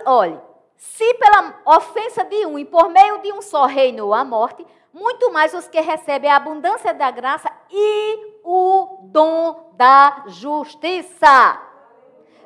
olhe, 0.05 0.39
se 0.75 1.13
pela 1.15 1.61
ofensa 1.65 2.23
de 2.25 2.45
um 2.45 2.59
e 2.59 2.65
por 2.65 2.89
meio 2.89 3.21
de 3.21 3.33
um 3.33 3.41
só 3.41 3.65
reinou 3.65 4.13
a 4.13 4.23
morte, 4.23 4.65
muito 4.93 5.31
mais 5.31 5.53
os 5.53 5.67
que 5.67 5.79
recebem 5.79 6.29
a 6.29 6.35
abundância 6.35 6.93
da 6.93 7.09
graça 7.09 7.51
e 7.71 8.39
o 8.43 8.99
dom 9.03 9.71
da 9.73 10.25
justiça. 10.27 11.61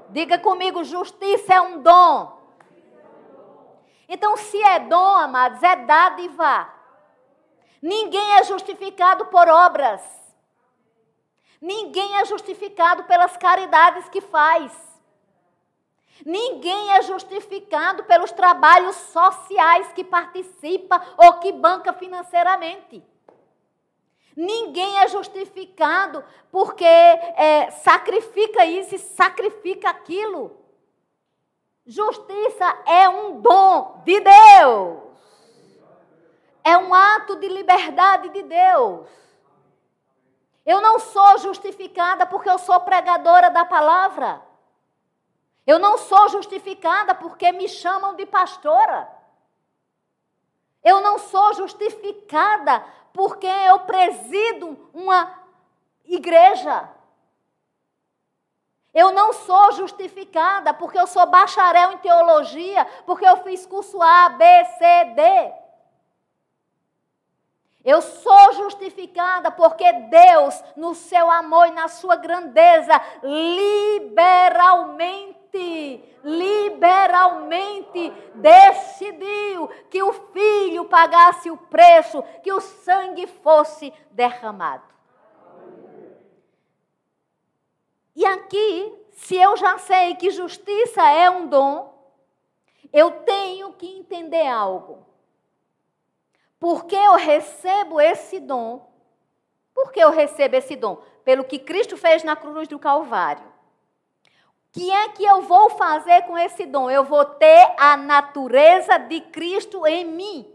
Diga 0.09 0.37
comigo: 0.37 0.83
justiça 0.83 1.55
é 1.55 1.61
um 1.61 1.81
dom. 1.81 2.42
Então, 4.13 4.37
se 4.37 4.61
é 4.61 4.77
dom, 4.77 5.15
amados, 5.15 5.63
é 5.63 5.75
dádiva. 5.75 6.71
Ninguém 7.81 8.35
é 8.35 8.43
justificado 8.43 9.25
por 9.25 9.49
obras. 9.49 10.01
Ninguém 11.59 12.17
é 12.17 12.25
justificado 12.25 13.05
pelas 13.05 13.35
caridades 13.37 14.07
que 14.09 14.21
faz. 14.21 14.71
Ninguém 16.23 16.91
é 16.91 17.01
justificado 17.01 18.03
pelos 18.03 18.31
trabalhos 18.31 18.95
sociais 18.95 19.91
que 19.93 20.03
participa 20.03 21.03
ou 21.17 21.39
que 21.39 21.51
banca 21.51 21.91
financeiramente. 21.91 23.03
Ninguém 24.37 24.99
é 24.99 25.07
justificado 25.07 26.23
porque 26.51 26.85
é, 26.85 27.71
sacrifica 27.71 28.63
isso 28.63 28.93
e 28.93 28.99
sacrifica 28.99 29.89
aquilo. 29.89 30.62
Justiça 31.85 32.77
é 32.85 33.09
um 33.09 33.41
dom 33.41 34.01
de 34.05 34.19
Deus. 34.19 35.03
É 36.63 36.77
um 36.77 36.93
ato 36.93 37.35
de 37.35 37.47
liberdade 37.47 38.29
de 38.29 38.41
Deus. 38.43 39.07
Eu 40.65 40.79
não 40.79 40.97
sou 40.97 41.37
justificada 41.39 42.25
porque 42.25 42.49
eu 42.49 42.57
sou 42.57 42.79
pregadora 42.81 43.49
da 43.49 43.65
palavra. 43.65 44.41
Eu 45.67 45.77
não 45.77 45.97
sou 45.97 46.29
justificada 46.29 47.13
porque 47.13 47.51
me 47.51 47.67
chamam 47.67 48.15
de 48.15 48.25
pastora. 48.25 49.09
Eu 50.81 51.01
não 51.01 51.19
sou 51.19 51.53
justificada 51.53 52.83
porque 53.13 53.47
eu 53.47 53.79
presido 53.81 54.89
uma 54.93 55.33
igreja. 56.05 56.89
Eu 58.93 59.11
não 59.11 59.33
sou 59.33 59.71
justificada 59.71 60.71
porque 60.73 60.99
eu 60.99 61.07
sou 61.07 61.25
bacharel 61.25 61.93
em 61.93 61.97
teologia, 61.97 62.85
porque 63.05 63.25
eu 63.25 63.37
fiz 63.37 63.65
curso 63.65 63.99
A, 64.01 64.29
B, 64.29 64.45
C, 64.77 65.05
D. 65.15 65.53
Eu 67.83 68.01
sou 68.01 68.53
justificada 68.53 69.51
porque 69.51 69.91
Deus, 69.91 70.63
no 70.75 70.95
seu 70.95 71.29
amor 71.29 71.67
e 71.67 71.71
na 71.71 71.87
sua 71.87 72.15
grandeza, 72.15 72.99
liberalmente 73.21 75.43
liberalmente 76.23 78.11
decidiu 78.35 79.67
que 79.89 80.01
o 80.01 80.13
filho 80.13 80.85
pagasse 80.85 81.51
o 81.51 81.57
preço, 81.57 82.23
que 82.41 82.51
o 82.51 82.61
sangue 82.61 83.27
fosse 83.27 83.93
derramado. 84.09 84.92
E 88.15 88.25
aqui, 88.25 88.93
se 89.11 89.35
eu 89.35 89.55
já 89.57 89.77
sei 89.77 90.15
que 90.15 90.29
justiça 90.29 91.01
é 91.09 91.29
um 91.29 91.47
dom, 91.47 91.93
eu 92.91 93.11
tenho 93.23 93.73
que 93.73 93.87
entender 93.87 94.47
algo. 94.47 95.05
Porque 96.59 96.95
eu 96.95 97.15
recebo 97.15 97.99
esse 97.99 98.39
dom? 98.39 98.89
Por 99.73 99.91
que 99.91 99.99
eu 99.99 100.11
recebo 100.11 100.55
esse 100.55 100.75
dom? 100.75 101.01
Pelo 101.23 101.43
que 101.43 101.59
Cristo 101.59 101.97
fez 101.97 102.23
na 102.23 102.35
cruz 102.35 102.67
do 102.67 102.77
Calvário 102.79 103.53
que 104.73 104.91
é 104.91 105.09
que 105.09 105.23
eu 105.23 105.43
vou 105.43 105.69
fazer 105.69 106.23
com 106.23 106.35
esse 106.35 106.65
dom? 106.65 106.89
Eu 106.89 107.03
vou 107.03 107.23
ter 107.23 107.75
a 107.77 107.95
natureza 107.95 108.97
de 108.97 109.21
Cristo 109.21 109.85
em 109.85 110.03
mim. 110.03 110.51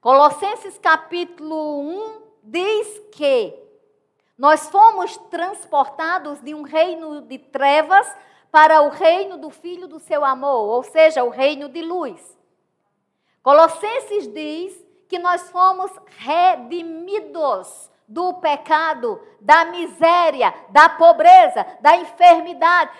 Colossenses 0.00 0.78
capítulo 0.78 1.80
1 1.80 2.22
diz 2.44 3.02
que 3.10 3.52
nós 4.36 4.68
fomos 4.68 5.16
transportados 5.30 6.40
de 6.40 6.54
um 6.54 6.62
reino 6.62 7.22
de 7.22 7.38
trevas 7.38 8.06
para 8.50 8.82
o 8.82 8.88
reino 8.88 9.36
do 9.36 9.50
Filho 9.50 9.88
do 9.88 9.98
seu 9.98 10.24
amor, 10.24 10.68
ou 10.68 10.82
seja, 10.82 11.24
o 11.24 11.30
reino 11.30 11.68
de 11.68 11.82
luz. 11.82 12.38
Colossenses 13.42 14.26
diz 14.32 14.84
que 15.08 15.18
nós 15.18 15.50
fomos 15.50 15.90
redimidos 16.18 17.90
do 18.06 18.34
pecado, 18.34 19.20
da 19.40 19.64
miséria, 19.66 20.54
da 20.70 20.88
pobreza, 20.88 21.66
da 21.80 21.96
enfermidade. 21.96 22.90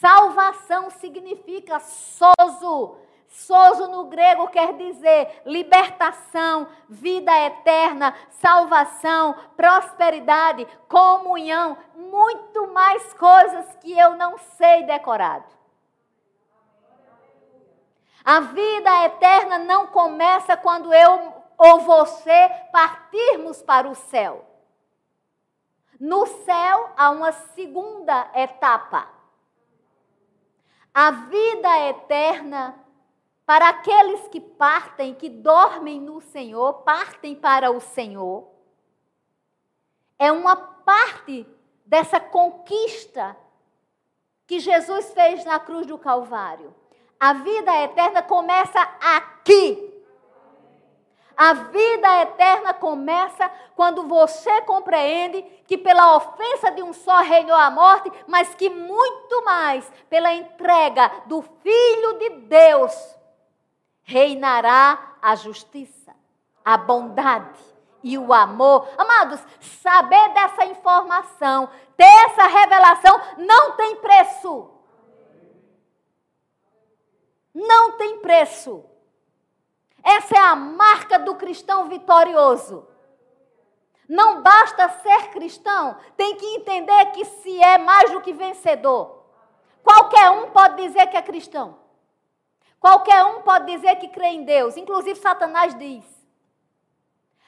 Salvação 0.00 0.90
significa 0.90 1.80
sozo. 1.80 2.96
Sozo 3.30 3.86
no 3.86 4.06
grego 4.06 4.48
quer 4.48 4.72
dizer 4.74 5.42
libertação, 5.46 6.66
vida 6.88 7.32
eterna, 7.46 8.12
salvação, 8.28 9.36
prosperidade, 9.56 10.66
comunhão, 10.88 11.78
muito 11.94 12.66
mais 12.72 13.14
coisas 13.14 13.76
que 13.76 13.96
eu 13.96 14.16
não 14.16 14.36
sei 14.36 14.82
decorado. 14.82 15.48
A 18.24 18.40
vida 18.40 19.04
eterna 19.06 19.60
não 19.60 19.86
começa 19.86 20.56
quando 20.56 20.92
eu 20.92 21.32
ou 21.56 21.80
você 21.80 22.50
partirmos 22.72 23.62
para 23.62 23.88
o 23.88 23.94
céu. 23.94 24.44
No 26.00 26.26
céu 26.26 26.90
há 26.96 27.10
uma 27.10 27.30
segunda 27.30 28.28
etapa. 28.34 29.08
A 30.92 31.12
vida 31.12 31.88
eterna 31.90 32.74
para 33.50 33.68
aqueles 33.68 34.28
que 34.28 34.40
partem, 34.40 35.12
que 35.12 35.28
dormem 35.28 36.00
no 36.00 36.20
Senhor, 36.20 36.72
partem 36.84 37.34
para 37.34 37.72
o 37.72 37.80
Senhor. 37.80 38.48
É 40.16 40.30
uma 40.30 40.54
parte 40.54 41.44
dessa 41.84 42.20
conquista 42.20 43.36
que 44.46 44.60
Jesus 44.60 45.12
fez 45.14 45.44
na 45.44 45.58
cruz 45.58 45.84
do 45.84 45.98
Calvário. 45.98 46.72
A 47.18 47.32
vida 47.32 47.76
eterna 47.82 48.22
começa 48.22 48.80
aqui, 49.00 50.00
a 51.36 51.52
vida 51.52 52.22
eterna 52.22 52.72
começa 52.72 53.50
quando 53.74 54.06
você 54.06 54.62
compreende 54.62 55.42
que 55.66 55.76
pela 55.76 56.14
ofensa 56.14 56.70
de 56.70 56.84
um 56.84 56.92
só 56.92 57.20
reinou 57.22 57.56
a 57.56 57.68
morte, 57.68 58.12
mas 58.28 58.54
que 58.54 58.70
muito 58.70 59.44
mais 59.44 59.90
pela 60.08 60.32
entrega 60.32 61.10
do 61.26 61.42
Filho 61.42 62.16
de 62.20 62.30
Deus 62.46 63.18
reinará 64.10 65.14
a 65.22 65.36
justiça, 65.36 66.12
a 66.64 66.76
bondade 66.76 67.60
e 68.02 68.18
o 68.18 68.32
amor. 68.32 68.88
Amados, 68.98 69.40
saber 69.60 70.34
dessa 70.34 70.64
informação, 70.64 71.70
ter 71.96 72.12
essa 72.26 72.46
revelação, 72.46 73.20
não 73.38 73.76
tem 73.76 73.96
preço. 73.96 74.70
Não 77.54 77.92
tem 77.92 78.18
preço. 78.18 78.84
Essa 80.02 80.34
é 80.34 80.40
a 80.40 80.56
marca 80.56 81.18
do 81.18 81.36
cristão 81.36 81.88
vitorioso. 81.88 82.88
Não 84.08 84.42
basta 84.42 84.88
ser 84.88 85.28
cristão, 85.30 85.96
tem 86.16 86.34
que 86.34 86.46
entender 86.56 87.12
que 87.12 87.24
se 87.24 87.62
é 87.62 87.78
mais 87.78 88.10
do 88.10 88.20
que 88.20 88.32
vencedor. 88.32 89.24
Qualquer 89.84 90.30
um 90.30 90.50
pode 90.50 90.82
dizer 90.82 91.06
que 91.06 91.16
é 91.16 91.22
cristão. 91.22 91.79
Qualquer 92.80 93.22
um 93.26 93.42
pode 93.42 93.66
dizer 93.66 93.96
que 93.96 94.08
crê 94.08 94.28
em 94.28 94.42
Deus, 94.42 94.76
inclusive 94.76 95.20
Satanás 95.20 95.78
diz. 95.78 96.04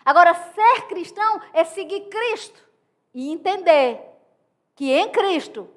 Agora, 0.04 0.34
ser 0.34 0.82
cristão 0.88 1.40
é 1.54 1.64
seguir 1.64 2.02
Cristo 2.10 2.62
e 3.14 3.32
entender 3.32 3.98
que 4.74 4.92
em 4.92 5.08
Cristo 5.10 5.68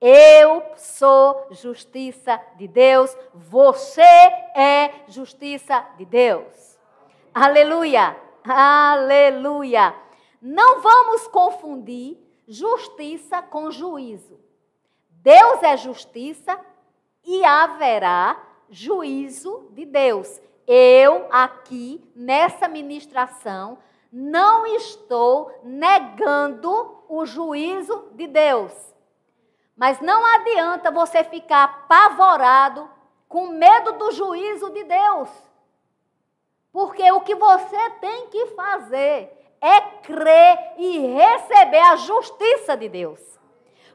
eu 0.00 0.62
sou 0.76 1.48
justiça 1.50 2.40
de 2.56 2.66
Deus, 2.66 3.16
você 3.34 4.02
é 4.02 4.92
justiça 5.08 5.80
de 5.96 6.04
Deus. 6.04 6.78
Aleluia, 7.34 8.16
aleluia. 8.46 9.94
Não 10.40 10.80
vamos 10.80 11.26
confundir 11.28 12.18
justiça 12.46 13.42
com 13.42 13.70
juízo. 13.70 14.38
Deus 15.08 15.62
é 15.62 15.76
justiça 15.76 16.58
e 17.24 17.42
haverá 17.44 18.36
juízo 18.70 19.68
de 19.70 19.84
Deus. 19.84 20.40
Eu, 20.66 21.26
aqui, 21.30 22.02
nessa 22.14 22.66
ministração, 22.66 23.78
não 24.10 24.66
estou 24.66 25.52
negando 25.62 27.02
o 27.08 27.26
juízo 27.26 28.10
de 28.12 28.26
Deus. 28.26 28.72
Mas 29.76 30.00
não 30.00 30.24
adianta 30.24 30.90
você 30.90 31.24
ficar 31.24 31.64
apavorado, 31.64 32.88
com 33.28 33.48
medo 33.48 33.92
do 33.94 34.12
juízo 34.12 34.70
de 34.70 34.84
Deus. 34.84 35.28
Porque 36.70 37.10
o 37.10 37.20
que 37.20 37.34
você 37.34 37.90
tem 38.00 38.28
que 38.28 38.46
fazer 38.54 39.56
é 39.60 39.80
crer 39.80 40.74
e 40.78 40.98
receber 40.98 41.80
a 41.80 41.96
justiça 41.96 42.76
de 42.76 42.88
Deus. 42.88 43.20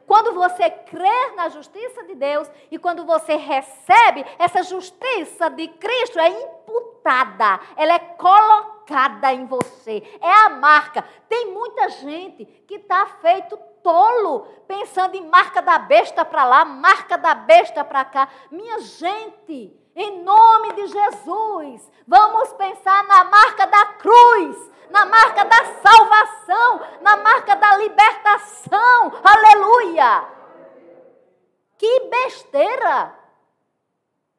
Quando 0.10 0.34
você 0.34 0.72
crer 0.72 1.36
na 1.36 1.50
justiça 1.50 2.04
de 2.04 2.16
Deus 2.16 2.50
e 2.72 2.80
quando 2.80 3.06
você 3.06 3.36
recebe 3.36 4.26
essa 4.40 4.64
justiça 4.64 5.52
de 5.52 5.68
Cristo, 5.68 6.18
é 6.18 6.30
imputada, 6.30 7.60
ela 7.78 7.94
é 7.94 8.00
colocada 8.00 9.32
em 9.32 9.46
você. 9.46 10.02
É 10.20 10.32
a 10.32 10.50
marca. 10.50 11.06
Tem 11.30 11.54
muita 11.54 11.90
gente 11.90 12.44
que 12.44 12.78
está 12.78 13.06
feito 13.22 13.56
tolo, 13.84 14.48
pensando 14.68 15.14
em 15.14 15.28
marca 15.28 15.62
da 15.62 15.78
besta 15.78 16.26
para 16.26 16.44
lá, 16.44 16.66
marca 16.66 17.16
da 17.16 17.36
besta 17.36 17.84
para 17.84 18.04
cá. 18.04 18.30
Minha 18.50 18.80
gente, 18.80 19.80
em 20.00 20.24
nome 20.24 20.72
de 20.76 20.88
Jesus, 20.88 21.92
vamos 22.08 22.54
pensar 22.54 23.04
na 23.04 23.26
marca 23.26 23.68
da 23.68 23.86
cruz, 23.86 24.72
na 24.90 25.06
marca 25.06 25.44
da 25.44 25.66
salvação, 25.82 26.82
na 27.02 27.18
marca 27.18 27.54
da 27.58 27.76
libertação. 27.76 29.12
Aleluia! 29.22 30.26
Que 31.78 32.00
besteira! 32.10 33.14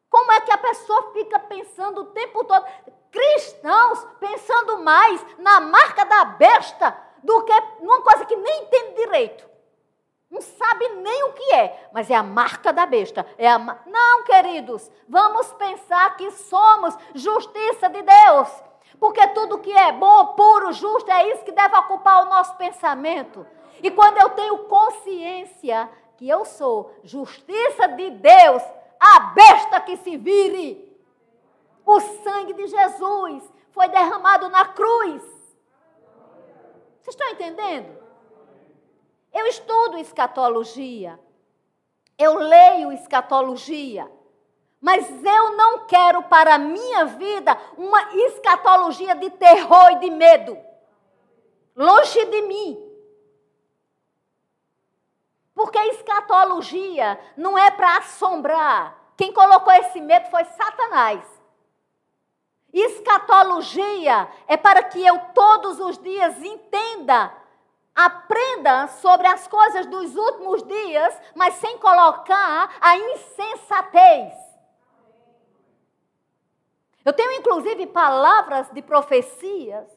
Como 0.09 0.33
é 0.33 0.41
que 0.41 0.51
a 0.51 0.59
pessoa 0.59 1.13
fica 1.13 1.39
pensando 1.39 2.01
o 2.01 2.07
tempo 2.07 2.43
todo? 2.45 2.65
Cristãos 3.11 4.03
pensando 4.19 4.83
mais 4.83 5.25
na 5.39 5.61
marca 5.61 6.07
da 6.07 6.25
besta 6.25 6.97
do 7.23 7.45
que 7.45 7.53
numa 7.81 8.01
coisa 8.01 8.25
que 8.25 8.35
nem 8.35 8.63
entende 8.63 8.95
direito. 8.95 9.50
Não 10.31 10.41
sabe 10.41 10.89
nem 10.89 11.25
o 11.25 11.33
que 11.33 11.55
é, 11.55 11.89
mas 11.93 12.09
é 12.09 12.15
a 12.15 12.23
marca 12.23 12.73
da 12.73 12.87
besta. 12.87 13.27
É 13.37 13.49
a 13.49 13.59
Não, 13.59 14.23
queridos, 14.25 14.91
vamos 15.09 15.53
pensar 15.55 16.17
que 16.17 16.31
somos 16.31 16.97
justiça 17.15 17.89
de 17.89 18.01
Deus. 18.03 18.49
Porque 19.01 19.27
tudo 19.29 19.59
que 19.59 19.73
é 19.73 19.91
bom, 19.91 20.27
puro, 20.35 20.73
justo, 20.73 21.11
é 21.11 21.29
isso 21.31 21.45
que 21.45 21.53
deve 21.53 21.77
ocupar 21.77 22.23
o 22.23 22.31
nosso 22.31 22.55
pensamento. 22.57 23.47
E 23.83 23.91
quando 23.91 24.19
eu 24.19 24.31
tenho 24.31 24.59
consciência 24.65 25.91
que 26.17 26.29
eu 26.29 26.45
sou 26.45 26.95
justiça 27.03 27.89
de 27.89 28.11
Deus, 28.11 28.63
a 29.01 29.21
besta 29.21 29.81
que 29.81 29.97
se 29.97 30.17
vire. 30.17 30.87
O 31.85 31.99
sangue 31.99 32.53
de 32.53 32.67
Jesus 32.67 33.43
foi 33.73 33.89
derramado 33.89 34.49
na 34.51 34.67
cruz. 34.67 35.23
Vocês 37.01 37.17
estão 37.17 37.29
entendendo? 37.31 38.00
Eu 39.33 39.47
estudo 39.47 39.99
escatologia. 39.99 41.19
Eu 42.19 42.35
leio 42.35 42.93
escatologia. 42.93 44.11
Mas 44.81 45.09
eu 45.25 45.57
não 45.57 45.87
quero 45.87 46.23
para 46.25 46.55
a 46.55 46.59
minha 46.59 47.05
vida 47.05 47.57
uma 47.77 48.15
escatologia 48.15 49.15
de 49.15 49.31
terror 49.31 49.93
e 49.93 50.01
de 50.01 50.11
medo. 50.11 50.59
Longe 51.77 52.25
de 52.27 52.43
mim. 52.43 52.91
Porque 55.55 55.79
escatologia 55.79 57.21
não 57.37 57.59
é 57.59 57.71
para 57.71 57.99
assombrar. 57.99 58.97
Quem 59.17 59.33
colocou 59.33 59.73
esse 59.75 60.01
medo 60.01 60.31
foi 60.31 60.45
Satanás. 60.45 61.23
Escatologia 62.73 64.29
é 64.47 64.57
para 64.57 64.83
que 64.85 65.05
eu 65.05 65.19
todos 65.35 65.79
os 65.81 65.99
dias 65.99 66.43
entenda, 66.43 67.33
aprenda 68.05 68.89
sobre 68.89 69.27
as 69.27 69.47
coisas 69.47 69.87
dos 69.87 70.17
últimos 70.17 70.63
dias, 70.63 71.15
mas 71.35 71.55
sem 71.55 71.79
colocar 71.79 72.75
a 72.81 72.97
insensatez. 72.97 74.33
Eu 77.05 77.13
tenho 77.13 77.33
inclusive 77.33 77.87
palavras 77.87 78.71
de 78.71 78.83
profecias 78.83 79.89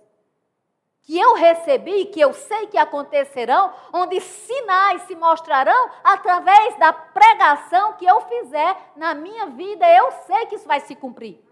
que 1.02 1.20
eu 1.20 1.34
recebi, 1.34 2.06
que 2.06 2.22
eu 2.22 2.34
sei 2.34 2.68
que 2.68 2.78
acontecerão, 2.78 3.74
onde 3.92 4.22
sinais 4.22 5.02
se 5.04 5.16
mostrarão 5.16 5.90
através 6.04 6.78
da 6.80 6.94
pregação 6.94 7.94
que 7.94 8.06
eu 8.06 8.22
fizer 8.22 8.92
na 8.96 9.14
minha 9.14 9.48
vida. 9.48 9.86
Eu 9.90 10.12
sei 10.26 10.46
que 10.46 10.56
isso 10.56 10.68
vai 10.68 10.80
se 10.80 10.96
cumprir. 10.96 11.44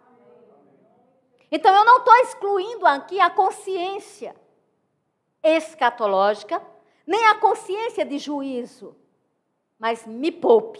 Então 1.51 1.75
eu 1.75 1.83
não 1.83 1.97
estou 1.97 2.15
excluindo 2.15 2.87
aqui 2.87 3.19
a 3.19 3.29
consciência 3.29 4.33
escatológica, 5.43 6.61
nem 7.05 7.25
a 7.27 7.35
consciência 7.35 8.05
de 8.05 8.17
juízo, 8.17 8.95
mas 9.79 10.05
me 10.05 10.31
poupe. 10.31 10.79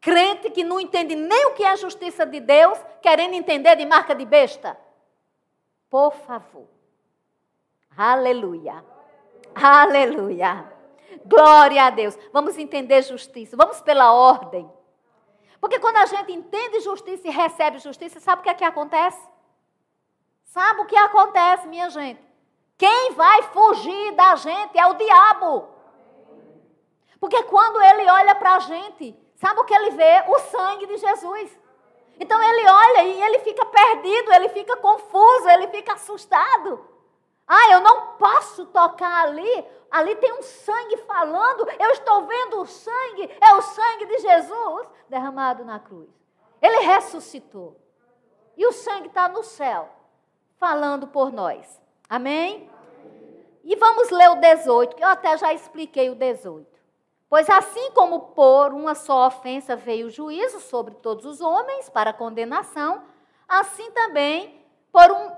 Crente 0.00 0.50
que 0.50 0.62
não 0.62 0.78
entende 0.80 1.14
nem 1.14 1.46
o 1.46 1.54
que 1.54 1.64
é 1.64 1.70
a 1.70 1.76
justiça 1.76 2.24
de 2.24 2.40
Deus, 2.40 2.78
querendo 3.02 3.34
entender 3.34 3.76
de 3.76 3.84
marca 3.84 4.14
de 4.14 4.24
besta. 4.24 4.78
Por 5.90 6.12
favor. 6.12 6.68
Aleluia. 7.96 8.84
Aleluia. 9.54 10.72
Glória 11.24 11.84
a 11.84 11.90
Deus. 11.90 12.16
Vamos 12.32 12.56
entender 12.56 13.02
justiça. 13.02 13.56
Vamos 13.56 13.80
pela 13.80 14.12
ordem. 14.12 14.70
Porque 15.60 15.80
quando 15.80 15.96
a 15.96 16.06
gente 16.06 16.32
entende 16.32 16.80
justiça 16.80 17.26
e 17.26 17.30
recebe 17.30 17.78
justiça, 17.78 18.20
sabe 18.20 18.40
o 18.40 18.44
que 18.44 18.50
é 18.50 18.54
que 18.54 18.64
acontece? 18.64 19.20
Sabe 20.44 20.80
o 20.82 20.86
que 20.86 20.96
acontece, 20.96 21.66
minha 21.66 21.90
gente? 21.90 22.27
Quem 22.78 23.12
vai 23.14 23.42
fugir 23.42 24.12
da 24.12 24.36
gente 24.36 24.78
é 24.78 24.86
o 24.86 24.94
diabo. 24.94 25.68
Porque 27.18 27.42
quando 27.42 27.82
ele 27.82 28.08
olha 28.08 28.36
para 28.36 28.54
a 28.54 28.58
gente, 28.60 29.18
sabe 29.34 29.60
o 29.60 29.64
que 29.64 29.74
ele 29.74 29.90
vê? 29.90 30.24
O 30.28 30.38
sangue 30.38 30.86
de 30.86 30.96
Jesus. 30.96 31.58
Então 32.20 32.40
ele 32.40 32.70
olha 32.70 33.02
e 33.02 33.22
ele 33.22 33.40
fica 33.40 33.66
perdido, 33.66 34.32
ele 34.32 34.48
fica 34.50 34.76
confuso, 34.76 35.48
ele 35.48 35.66
fica 35.68 35.94
assustado. 35.94 36.86
Ah, 37.48 37.72
eu 37.72 37.80
não 37.80 38.16
posso 38.16 38.66
tocar 38.66 39.24
ali. 39.24 39.66
Ali 39.90 40.14
tem 40.16 40.32
um 40.34 40.42
sangue 40.42 40.98
falando. 40.98 41.66
Eu 41.80 41.90
estou 41.90 42.26
vendo 42.26 42.60
o 42.60 42.66
sangue. 42.66 43.36
É 43.40 43.54
o 43.54 43.62
sangue 43.62 44.06
de 44.06 44.18
Jesus 44.18 44.88
derramado 45.08 45.64
na 45.64 45.80
cruz. 45.80 46.10
Ele 46.62 46.80
ressuscitou. 46.80 47.76
E 48.56 48.66
o 48.66 48.72
sangue 48.72 49.08
está 49.08 49.28
no 49.28 49.42
céu, 49.42 49.88
falando 50.58 51.06
por 51.06 51.32
nós. 51.32 51.80
Amém? 52.08 52.70
E 53.62 53.76
vamos 53.76 54.08
ler 54.10 54.30
o 54.30 54.36
18, 54.36 54.96
que 54.96 55.04
eu 55.04 55.08
até 55.08 55.36
já 55.36 55.52
expliquei 55.52 56.08
o 56.08 56.14
18. 56.14 56.66
Pois 57.28 57.50
assim 57.50 57.90
como 57.90 58.20
por 58.20 58.72
uma 58.72 58.94
só 58.94 59.26
ofensa 59.26 59.76
veio 59.76 60.06
o 60.06 60.10
juízo 60.10 60.58
sobre 60.60 60.94
todos 60.94 61.26
os 61.26 61.42
homens 61.42 61.90
para 61.90 62.14
condenação, 62.14 63.02
assim 63.46 63.90
também 63.90 64.64
por 64.90 65.10
um 65.12 65.30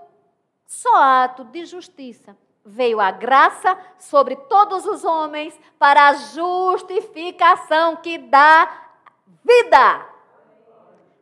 só 0.64 0.94
ato 0.94 1.42
de 1.42 1.64
justiça. 1.64 2.36
Veio 2.64 3.00
a 3.00 3.10
graça 3.10 3.76
sobre 3.98 4.36
todos 4.36 4.86
os 4.86 5.04
homens 5.04 5.58
para 5.76 6.08
a 6.08 6.14
justificação 6.14 7.96
que 7.96 8.18
dá 8.18 8.92
vida. 9.42 10.06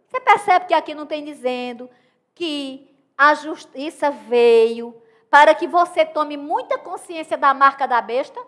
Você 0.06 0.20
percebe 0.20 0.66
que 0.66 0.74
aqui 0.74 0.94
não 0.94 1.06
tem 1.06 1.24
dizendo 1.24 1.88
que 2.34 2.94
a 3.16 3.32
justiça 3.34 4.11
veio 4.11 4.94
para 5.30 5.54
que 5.54 5.66
você 5.66 6.04
tome 6.04 6.36
muita 6.36 6.78
consciência 6.78 7.36
da 7.36 7.52
marca 7.52 7.86
da 7.86 8.00
besta? 8.00 8.40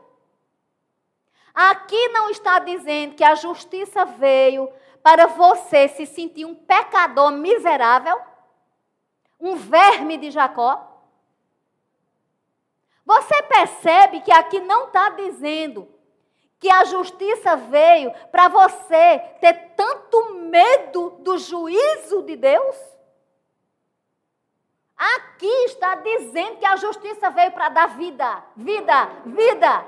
Aqui 1.54 2.08
não 2.08 2.30
está 2.30 2.58
dizendo 2.58 3.14
que 3.14 3.24
a 3.24 3.34
justiça 3.34 4.04
veio 4.04 4.70
para 5.02 5.26
você 5.26 5.88
se 5.88 6.06
sentir 6.06 6.44
um 6.44 6.54
pecador 6.54 7.32
miserável, 7.32 8.20
um 9.38 9.56
verme 9.56 10.16
de 10.16 10.30
Jacó. 10.30 10.86
Você 13.04 13.42
percebe 13.42 14.20
que 14.20 14.30
aqui 14.30 14.60
não 14.60 14.86
está 14.86 15.10
dizendo 15.10 15.88
que 16.58 16.70
a 16.70 16.84
justiça 16.84 17.56
veio 17.56 18.12
para 18.30 18.48
você 18.48 19.18
ter 19.40 19.54
tanto 19.74 20.34
medo 20.34 21.10
do 21.20 21.38
juízo 21.38 22.22
de 22.22 22.36
Deus? 22.36 22.76
Aqui 25.00 25.64
está 25.64 25.94
dizendo 25.94 26.58
que 26.58 26.66
a 26.66 26.76
justiça 26.76 27.30
veio 27.30 27.52
para 27.52 27.70
dar 27.70 27.86
vida, 27.96 28.44
vida, 28.54 29.08
vida. 29.24 29.86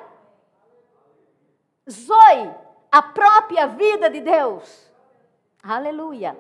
Zoe, 1.90 2.50
a 2.90 3.02
própria 3.02 3.66
vida 3.66 4.08
de 4.08 4.22
Deus. 4.22 4.90
Aleluia. 5.62 6.34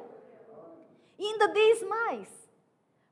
E 1.18 1.26
ainda 1.26 1.48
diz 1.48 1.82
mais. 1.86 2.28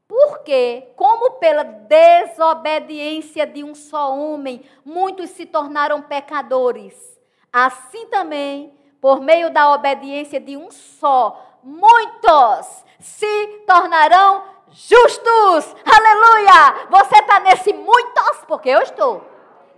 Porque, 0.09 0.89
como 0.97 1.33
pela 1.33 1.63
desobediência 1.63 3.47
de 3.47 3.63
um 3.63 3.75
só 3.75 4.17
homem, 4.17 4.65
muitos 4.83 5.29
se 5.29 5.45
tornaram 5.45 6.01
pecadores, 6.01 7.21
assim 7.53 8.07
também, 8.07 8.75
por 8.99 9.21
meio 9.21 9.53
da 9.53 9.75
obediência 9.75 10.41
de 10.41 10.57
um 10.57 10.71
só, 10.71 11.59
muitos 11.63 12.83
se 12.99 13.47
tornarão 13.67 14.60
justos. 14.71 15.77
Aleluia! 15.85 16.87
Você 16.91 17.17
está 17.17 17.41
nesse 17.41 17.73
muitos, 17.73 18.45
porque 18.47 18.69
eu 18.69 18.83
estou. 18.83 19.25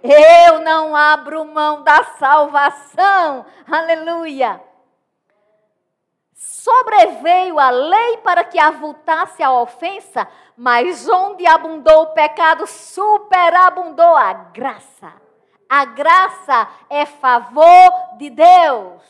Eu 0.03 0.61
não 0.61 0.97
abro 0.97 1.45
mão 1.45 1.83
da 1.83 2.03
salvação. 2.19 3.47
Aleluia! 3.71 4.61
Sobreveio 6.35 7.59
a 7.59 7.71
lei 7.71 8.17
para 8.19 8.45
que 8.45 8.59
avultasse 8.59 9.43
a 9.43 9.53
ofensa, 9.53 10.29
mas 10.57 11.09
onde 11.09 11.47
abundou 11.47 12.03
o 12.03 12.15
pecado, 12.15 12.67
superabundou 12.67 14.17
a 14.17 14.33
graça. 14.33 15.13
A 15.69 15.85
graça 15.85 16.69
é 16.91 17.07
favor 17.07 18.17
de 18.19 18.29
Deus. 18.31 19.03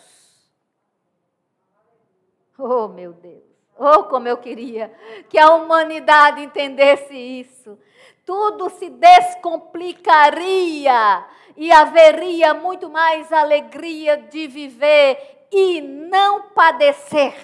Oh, 2.59 2.87
meu 2.89 3.13
Deus. 3.13 3.52
Oh, 3.79 4.03
como 4.05 4.29
eu 4.29 4.37
queria 4.37 4.93
que 5.29 5.39
a 5.39 5.55
humanidade 5.55 6.43
entendesse 6.43 7.17
isso. 7.17 7.79
Tudo 8.25 8.71
se 8.71 8.89
descomplicaria 8.89 11.27
e 11.57 11.73
haveria 11.73 12.55
muito 12.55 12.89
mais 12.89 13.33
alegria 13.33 14.17
de 14.17 14.47
viver 14.47 15.49
e 15.51 15.81
não 15.81 16.43
padecer. 16.51 17.35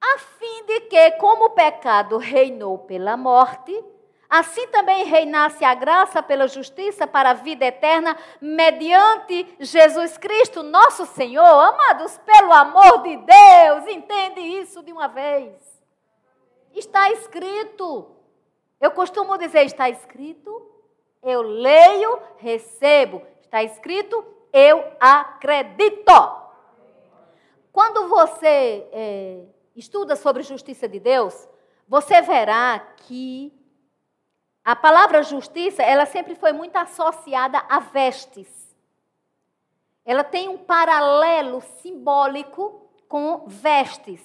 A 0.00 0.18
fim 0.18 0.64
de 0.66 0.82
que, 0.82 1.10
como 1.12 1.46
o 1.46 1.50
pecado 1.50 2.18
reinou 2.18 2.78
pela 2.78 3.16
morte, 3.16 3.84
assim 4.28 4.66
também 4.68 5.04
reinasse 5.04 5.64
a 5.64 5.74
graça 5.74 6.22
pela 6.22 6.46
justiça 6.46 7.06
para 7.06 7.30
a 7.30 7.34
vida 7.34 7.64
eterna, 7.64 8.16
mediante 8.40 9.56
Jesus 9.58 10.18
Cristo, 10.18 10.62
nosso 10.62 11.06
Senhor. 11.06 11.44
Amados, 11.44 12.18
pelo 12.18 12.52
amor 12.52 13.02
de 13.02 13.16
Deus, 13.16 13.86
entende 13.88 14.40
isso 14.40 14.82
de 14.82 14.92
uma 14.92 15.08
vez. 15.08 15.54
Está 16.74 17.10
escrito. 17.10 18.14
Eu 18.80 18.90
costumo 18.90 19.36
dizer: 19.38 19.64
está 19.64 19.88
escrito, 19.88 20.70
eu 21.22 21.42
leio, 21.42 22.20
recebo. 22.36 23.22
Está 23.40 23.62
escrito, 23.62 24.24
eu 24.52 24.84
acredito. 25.00 26.48
Quando 27.72 28.08
você 28.08 28.86
é, 28.92 29.44
estuda 29.74 30.16
sobre 30.16 30.42
justiça 30.42 30.88
de 30.88 31.00
Deus, 31.00 31.48
você 31.86 32.20
verá 32.20 32.78
que 32.96 33.52
a 34.68 34.76
palavra 34.76 35.22
justiça, 35.22 35.82
ela 35.82 36.04
sempre 36.04 36.34
foi 36.34 36.52
muito 36.52 36.76
associada 36.76 37.56
a 37.70 37.80
vestes. 37.80 38.46
Ela 40.04 40.22
tem 40.22 40.46
um 40.46 40.58
paralelo 40.58 41.62
simbólico 41.80 42.86
com 43.08 43.44
vestes. 43.46 44.20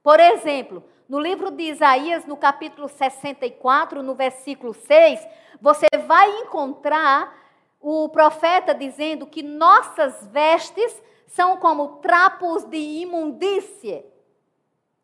Por 0.00 0.20
exemplo, 0.20 0.84
no 1.08 1.18
livro 1.18 1.50
de 1.50 1.64
Isaías, 1.64 2.24
no 2.26 2.36
capítulo 2.36 2.88
64, 2.88 4.00
no 4.00 4.14
versículo 4.14 4.72
6, 4.72 5.26
você 5.60 5.88
vai 6.06 6.30
encontrar 6.42 7.36
o 7.80 8.08
profeta 8.08 8.72
dizendo 8.72 9.26
que 9.26 9.42
nossas 9.42 10.28
vestes 10.28 11.02
são 11.26 11.56
como 11.56 11.96
trapos 11.96 12.62
de 12.62 12.78
imundície. 12.78 14.04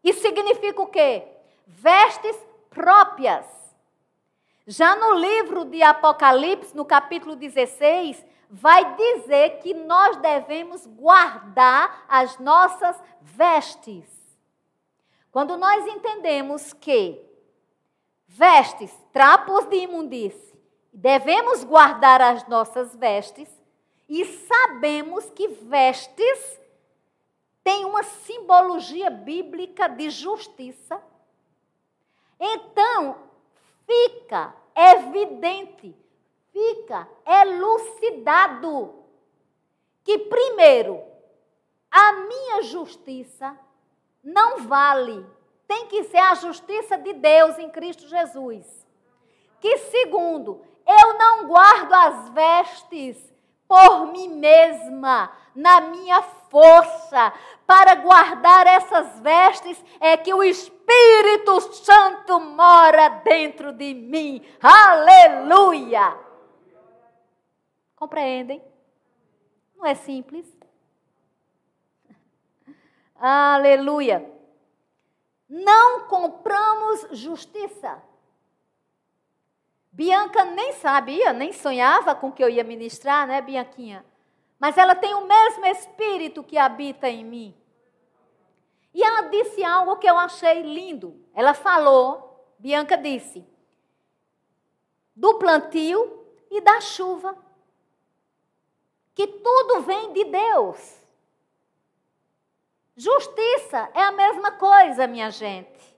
Isso 0.04 0.20
significa 0.20 0.80
o 0.80 0.86
quê? 0.86 1.24
Vestes 1.66 2.36
próprias. 2.70 3.63
Já 4.66 4.96
no 4.96 5.14
livro 5.14 5.66
de 5.66 5.82
Apocalipse, 5.82 6.74
no 6.74 6.84
capítulo 6.84 7.36
16, 7.36 8.24
vai 8.48 8.96
dizer 8.96 9.58
que 9.58 9.74
nós 9.74 10.16
devemos 10.16 10.86
guardar 10.86 12.04
as 12.08 12.38
nossas 12.38 12.98
vestes. 13.20 14.08
Quando 15.30 15.56
nós 15.58 15.86
entendemos 15.86 16.72
que 16.72 17.20
vestes, 18.26 18.90
trapos 19.12 19.66
de 19.66 19.76
imundície, 19.76 20.58
devemos 20.92 21.62
guardar 21.62 22.22
as 22.22 22.46
nossas 22.48 22.96
vestes, 22.96 23.48
e 24.08 24.24
sabemos 24.24 25.30
que 25.30 25.48
vestes 25.48 26.60
tem 27.62 27.84
uma 27.84 28.02
simbologia 28.02 29.10
bíblica 29.10 29.88
de 29.88 30.10
justiça. 30.10 31.02
Então, 32.38 33.23
fica 33.86 34.54
evidente, 34.74 35.96
fica 36.52 37.08
elucidado 37.26 39.04
que, 40.02 40.18
primeiro, 40.18 41.02
a 41.90 42.12
minha 42.12 42.62
justiça 42.62 43.56
não 44.22 44.66
vale, 44.66 45.24
tem 45.66 45.86
que 45.86 46.04
ser 46.04 46.18
a 46.18 46.34
justiça 46.34 46.98
de 46.98 47.12
Deus 47.14 47.58
em 47.58 47.70
Cristo 47.70 48.06
Jesus. 48.08 48.66
Que, 49.60 49.78
segundo, 49.78 50.60
eu 50.86 51.18
não 51.18 51.46
guardo 51.46 51.92
as 51.92 52.28
vestes 52.30 53.34
por 53.66 54.06
mim 54.06 54.28
mesma, 54.28 55.32
na 55.54 55.80
minha 55.80 56.20
força, 56.50 57.32
para 57.66 57.94
guardar 57.94 58.66
essas 58.66 59.20
vestes, 59.20 59.82
é 60.00 60.16
que 60.16 60.34
o 60.34 60.42
Espírito 60.42 60.73
Santo 61.84 62.40
mora 62.40 63.08
dentro 63.08 63.72
de 63.72 63.92
mim. 63.92 64.42
Aleluia! 64.60 66.18
Compreendem? 67.94 68.62
Não 69.76 69.84
é 69.84 69.94
simples? 69.94 70.46
Aleluia! 73.16 74.30
Não 75.48 76.06
compramos 76.08 77.06
justiça. 77.12 78.02
Bianca 79.92 80.44
nem 80.44 80.72
sabia, 80.72 81.32
nem 81.32 81.52
sonhava 81.52 82.14
com 82.14 82.32
que 82.32 82.42
eu 82.42 82.48
ia 82.48 82.64
ministrar, 82.64 83.26
né, 83.26 83.40
Bianquinha? 83.40 84.04
Mas 84.58 84.76
ela 84.78 84.94
tem 84.94 85.14
o 85.14 85.26
mesmo 85.26 85.66
espírito 85.66 86.42
que 86.42 86.56
habita 86.56 87.08
em 87.08 87.24
mim. 87.24 87.54
E 88.94 89.02
ela 89.02 89.22
disse 89.22 89.64
algo 89.64 89.96
que 89.96 90.08
eu 90.08 90.16
achei 90.16 90.62
lindo. 90.62 91.20
Ela 91.34 91.52
falou, 91.52 92.54
Bianca 92.58 92.96
disse, 92.96 93.44
do 95.14 95.34
plantio 95.34 96.24
e 96.50 96.60
da 96.60 96.80
chuva. 96.80 97.36
Que 99.14 99.26
tudo 99.26 99.82
vem 99.82 100.12
de 100.12 100.24
Deus. 100.24 101.04
Justiça 102.96 103.90
é 103.92 104.02
a 104.02 104.12
mesma 104.12 104.52
coisa, 104.52 105.08
minha 105.08 105.30
gente. 105.30 105.94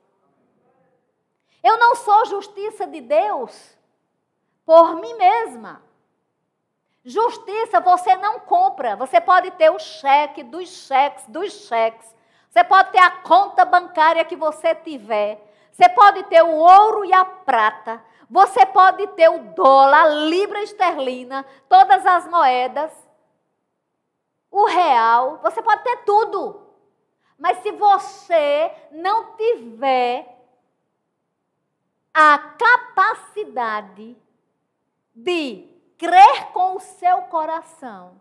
Eu 1.63 1.77
não 1.77 1.95
sou 1.95 2.25
justiça 2.27 2.87
de 2.87 3.03
Deus 3.03 3.77
por 4.65 4.97
mim 4.97 5.15
mesma. 5.15 5.83
Justiça 7.05 7.81
você 7.81 8.17
não 8.17 8.41
compra. 8.41 8.97
Você 8.97 9.21
pode 9.21 9.51
ter 9.53 9.71
o 9.71 9.79
cheque 9.79 10.43
dos 10.43 10.69
cheques, 10.69 11.27
dos 11.27 11.53
cheques. 11.67 12.16
Você 12.57 12.65
pode 12.65 12.91
ter 12.91 13.01
a 13.01 13.11
conta 13.11 13.67
bancária 13.67 14.25
que 14.25 14.35
você 14.35 14.75
tiver. 14.75 15.39
Você 15.71 15.87
pode 15.91 16.23
ter 16.23 16.43
o 16.43 16.55
ouro 16.55 17.05
e 17.05 17.13
a 17.13 17.23
prata. 17.23 18.03
Você 18.31 18.65
pode 18.65 19.07
ter 19.09 19.29
o 19.29 19.53
dólar, 19.53 20.05
a 20.05 20.09
libra 20.09 20.63
esterlina, 20.63 21.45
todas 21.69 22.07
as 22.07 22.27
moedas, 22.27 22.91
o 24.51 24.65
real. 24.65 25.39
Você 25.43 25.61
pode 25.61 25.83
ter 25.83 25.99
tudo. 26.07 26.67
Mas 27.39 27.59
se 27.59 27.73
você 27.73 28.73
não 28.91 29.37
tiver 29.37 30.27
a 32.15 32.39
capacidade 32.39 34.17
de 35.15 35.69
crer 35.99 36.53
com 36.55 36.77
o 36.77 36.81
seu 36.81 37.21
coração 37.25 38.19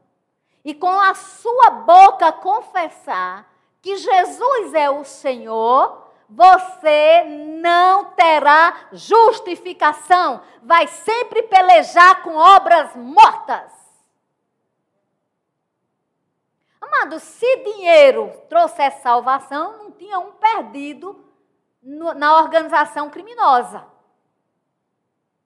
e 0.62 0.74
com 0.74 1.00
a 1.00 1.14
sua 1.14 1.70
boca 1.70 2.34
confessar 2.34 3.55
que 3.86 3.98
Jesus 3.98 4.74
é 4.74 4.90
o 4.90 5.04
Senhor, 5.04 6.10
você 6.28 7.24
não 7.24 8.06
terá 8.14 8.88
justificação. 8.92 10.42
Vai 10.64 10.88
sempre 10.88 11.44
pelejar 11.44 12.24
com 12.24 12.36
obras 12.36 12.96
mortas. 12.96 13.72
Amado, 16.82 17.20
se 17.20 17.58
dinheiro 17.58 18.34
trouxesse 18.50 19.04
salvação, 19.04 19.78
não 19.78 19.92
tinha 19.92 20.18
um 20.18 20.32
perdido 20.32 21.24
na 21.84 22.40
organização 22.40 23.12
criminosa. 23.12 23.86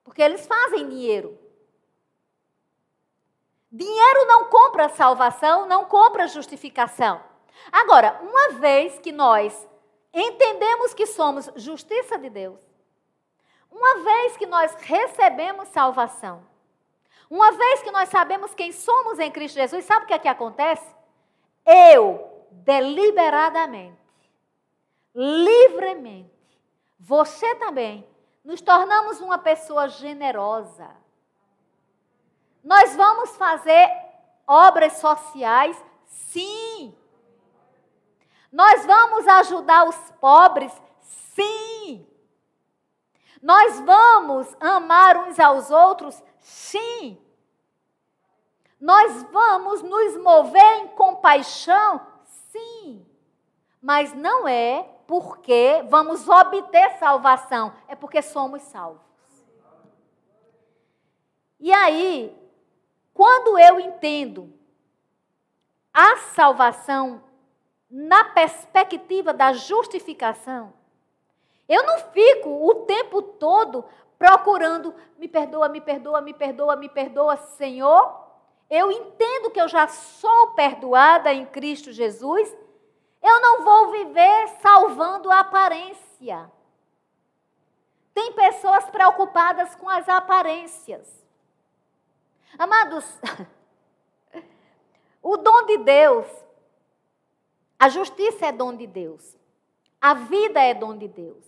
Porque 0.02 0.22
eles 0.22 0.46
fazem 0.46 0.88
dinheiro. 0.88 1.38
Dinheiro 3.70 4.26
não 4.26 4.46
compra 4.46 4.88
salvação, 4.88 5.66
não 5.66 5.84
compra 5.84 6.26
justificação. 6.26 7.28
Agora, 7.72 8.20
uma 8.22 8.58
vez 8.58 8.98
que 8.98 9.12
nós 9.12 9.68
entendemos 10.12 10.94
que 10.94 11.06
somos 11.06 11.50
justiça 11.56 12.18
de 12.18 12.30
Deus, 12.30 12.60
uma 13.70 14.02
vez 14.02 14.36
que 14.36 14.46
nós 14.46 14.74
recebemos 14.74 15.68
salvação, 15.68 16.44
uma 17.28 17.52
vez 17.52 17.82
que 17.82 17.92
nós 17.92 18.08
sabemos 18.08 18.54
quem 18.54 18.72
somos 18.72 19.18
em 19.20 19.30
Cristo 19.30 19.54
Jesus, 19.54 19.84
sabe 19.84 20.04
o 20.04 20.08
que 20.08 20.14
é 20.14 20.18
que 20.18 20.28
acontece? 20.28 20.94
Eu, 21.64 22.46
deliberadamente, 22.50 23.96
livremente, 25.14 26.30
você 26.98 27.54
também, 27.54 28.06
nos 28.44 28.60
tornamos 28.60 29.20
uma 29.20 29.38
pessoa 29.38 29.88
generosa. 29.88 30.90
Nós 32.64 32.94
vamos 32.96 33.36
fazer 33.36 33.88
obras 34.46 34.94
sociais? 34.94 35.82
Sim. 36.06 36.94
Nós 38.50 38.84
vamos 38.84 39.26
ajudar 39.28 39.88
os 39.88 39.96
pobres? 40.20 40.72
Sim. 41.00 42.06
Nós 43.42 43.80
vamos 43.80 44.54
amar 44.60 45.16
uns 45.16 45.38
aos 45.38 45.70
outros? 45.70 46.22
Sim. 46.40 47.18
Nós 48.80 49.22
vamos 49.24 49.82
nos 49.82 50.16
mover 50.16 50.78
em 50.78 50.88
compaixão? 50.88 52.00
Sim. 52.24 53.06
Mas 53.80 54.12
não 54.12 54.46
é 54.48 54.82
porque 55.06 55.84
vamos 55.88 56.28
obter 56.28 56.98
salvação, 56.98 57.72
é 57.88 57.94
porque 57.94 58.22
somos 58.22 58.62
salvos. 58.62 59.02
E 61.58 61.72
aí, 61.72 62.34
quando 63.12 63.58
eu 63.58 63.78
entendo 63.80 64.52
a 65.92 66.16
salvação 66.16 67.22
na 67.90 68.24
perspectiva 68.24 69.32
da 69.32 69.52
justificação, 69.52 70.72
eu 71.68 71.84
não 71.84 71.98
fico 71.98 72.68
o 72.68 72.74
tempo 72.86 73.22
todo 73.22 73.84
procurando, 74.18 74.94
me 75.18 75.26
perdoa, 75.26 75.68
me 75.68 75.80
perdoa, 75.80 76.20
me 76.20 76.34
perdoa, 76.34 76.76
me 76.76 76.88
perdoa, 76.88 77.36
Senhor. 77.36 78.28
Eu 78.68 78.90
entendo 78.90 79.50
que 79.50 79.60
eu 79.60 79.66
já 79.66 79.88
sou 79.88 80.48
perdoada 80.48 81.32
em 81.32 81.46
Cristo 81.46 81.90
Jesus. 81.90 82.54
Eu 83.22 83.40
não 83.40 83.64
vou 83.64 83.90
viver 83.92 84.48
salvando 84.60 85.30
a 85.30 85.40
aparência. 85.40 86.50
Tem 88.12 88.32
pessoas 88.32 88.84
preocupadas 88.90 89.74
com 89.76 89.88
as 89.88 90.08
aparências. 90.08 91.24
Amados, 92.58 93.06
o 95.22 95.36
dom 95.36 95.66
de 95.66 95.78
Deus, 95.78 96.26
a 97.80 97.88
justiça 97.88 98.44
é 98.44 98.52
dom 98.52 98.76
de 98.76 98.86
Deus, 98.86 99.38
a 99.98 100.12
vida 100.12 100.60
é 100.60 100.74
dom 100.74 100.98
de 100.98 101.08
Deus. 101.08 101.42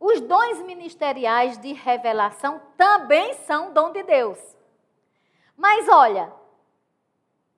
Os 0.00 0.18
dons 0.22 0.62
ministeriais 0.62 1.58
de 1.58 1.74
revelação 1.74 2.62
também 2.78 3.34
são 3.44 3.70
dom 3.74 3.92
de 3.92 4.02
Deus. 4.02 4.38
Mas 5.54 5.86
olha, 5.90 6.32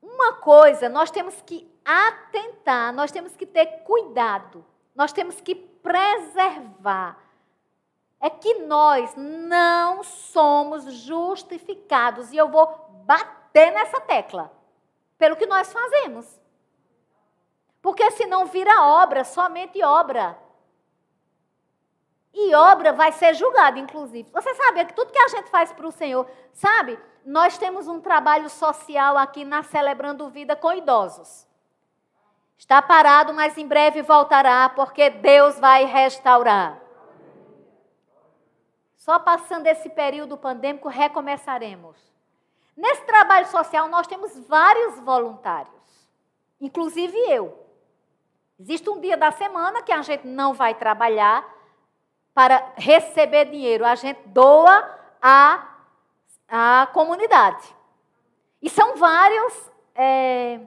uma 0.03 0.33
coisa 0.33 0.89
nós 0.89 1.13
temos 1.13 1.41
que 1.43 1.71
atentar, 1.85 2.93
nós 2.93 3.13
temos 3.13 3.37
que 3.37 3.47
ter 3.47 3.67
cuidado, 3.85 4.67
nós 4.97 5.13
temos 5.13 5.41
que 5.41 5.55
preservar. 5.55 7.17
É 8.21 8.29
que 8.29 8.55
nós 8.55 9.15
não 9.17 10.03
somos 10.03 10.93
justificados, 10.93 12.33
e 12.33 12.37
eu 12.37 12.49
vou 12.49 12.67
bater 13.05 13.71
nessa 13.73 14.01
tecla, 14.01 14.53
pelo 15.17 15.37
que 15.37 15.47
nós 15.47 15.73
fazemos. 15.73 16.42
Porque 17.83 18.09
senão 18.13 18.47
vira 18.47 18.83
obra, 18.83 19.25
somente 19.25 19.83
obra. 19.83 20.39
E 22.33 22.55
obra 22.55 22.93
vai 22.93 23.13
ser 23.13 23.35
julgada, 23.35 23.79
inclusive. 23.79 24.31
Você 24.33 24.55
sabe 24.55 24.85
que 24.87 24.95
tudo 24.95 25.13
que 25.13 25.19
a 25.19 25.29
gente 25.29 25.51
faz 25.51 25.73
para 25.73 25.87
o 25.87 25.93
Senhor, 25.93 26.27
sabe? 26.53 26.99
Nós 27.27 27.59
temos 27.59 27.89
um 27.89 28.01
trabalho 28.01 28.49
social 28.49 29.19
aqui 29.19 29.45
na 29.45 29.63
Celebrando 29.65 30.31
Vida 30.31 30.57
com 30.57 30.73
idosos. 30.73 31.47
Está 32.57 32.81
parado, 32.81 33.35
mas 33.35 33.59
em 33.59 33.67
breve 33.67 34.03
voltará, 34.03 34.69
porque 34.69 35.11
Deus 35.11 35.59
vai 35.59 35.85
restaurar. 35.85 36.81
Só 38.97 39.19
passando 39.19 39.67
esse 39.67 39.91
período 39.91 40.39
pandêmico, 40.39 40.89
recomeçaremos. 40.89 41.97
Nesse 42.77 43.03
trabalho 43.05 43.49
social, 43.49 43.89
nós 43.89 44.07
temos 44.07 44.39
vários 44.47 45.01
voluntários, 45.01 46.09
inclusive 46.61 47.19
eu. 47.29 47.62
Existe 48.63 48.89
um 48.89 49.01
dia 49.01 49.17
da 49.17 49.33
semana 49.33 49.83
que 49.83 49.91
a 49.91 50.03
gente 50.03 50.25
não 50.25 50.55
vai 50.55 50.73
trabalhar, 50.73 51.45
para 52.33 52.73
receber 52.77 53.47
dinheiro, 53.47 53.85
a 53.85 53.97
gente 53.97 54.21
doa 54.27 54.89
à, 55.21 55.67
à 56.49 56.87
comunidade. 56.93 57.75
E 58.63 58.71
são 58.71 58.95
vários 58.95 59.69
é, 59.97 60.61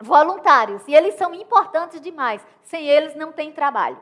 voluntários, 0.00 0.86
e 0.86 0.94
eles 0.94 1.14
são 1.14 1.34
importantes 1.34 2.00
demais. 2.00 2.40
Sem 2.62 2.86
eles 2.86 3.16
não 3.16 3.32
tem 3.32 3.50
trabalho. 3.50 4.00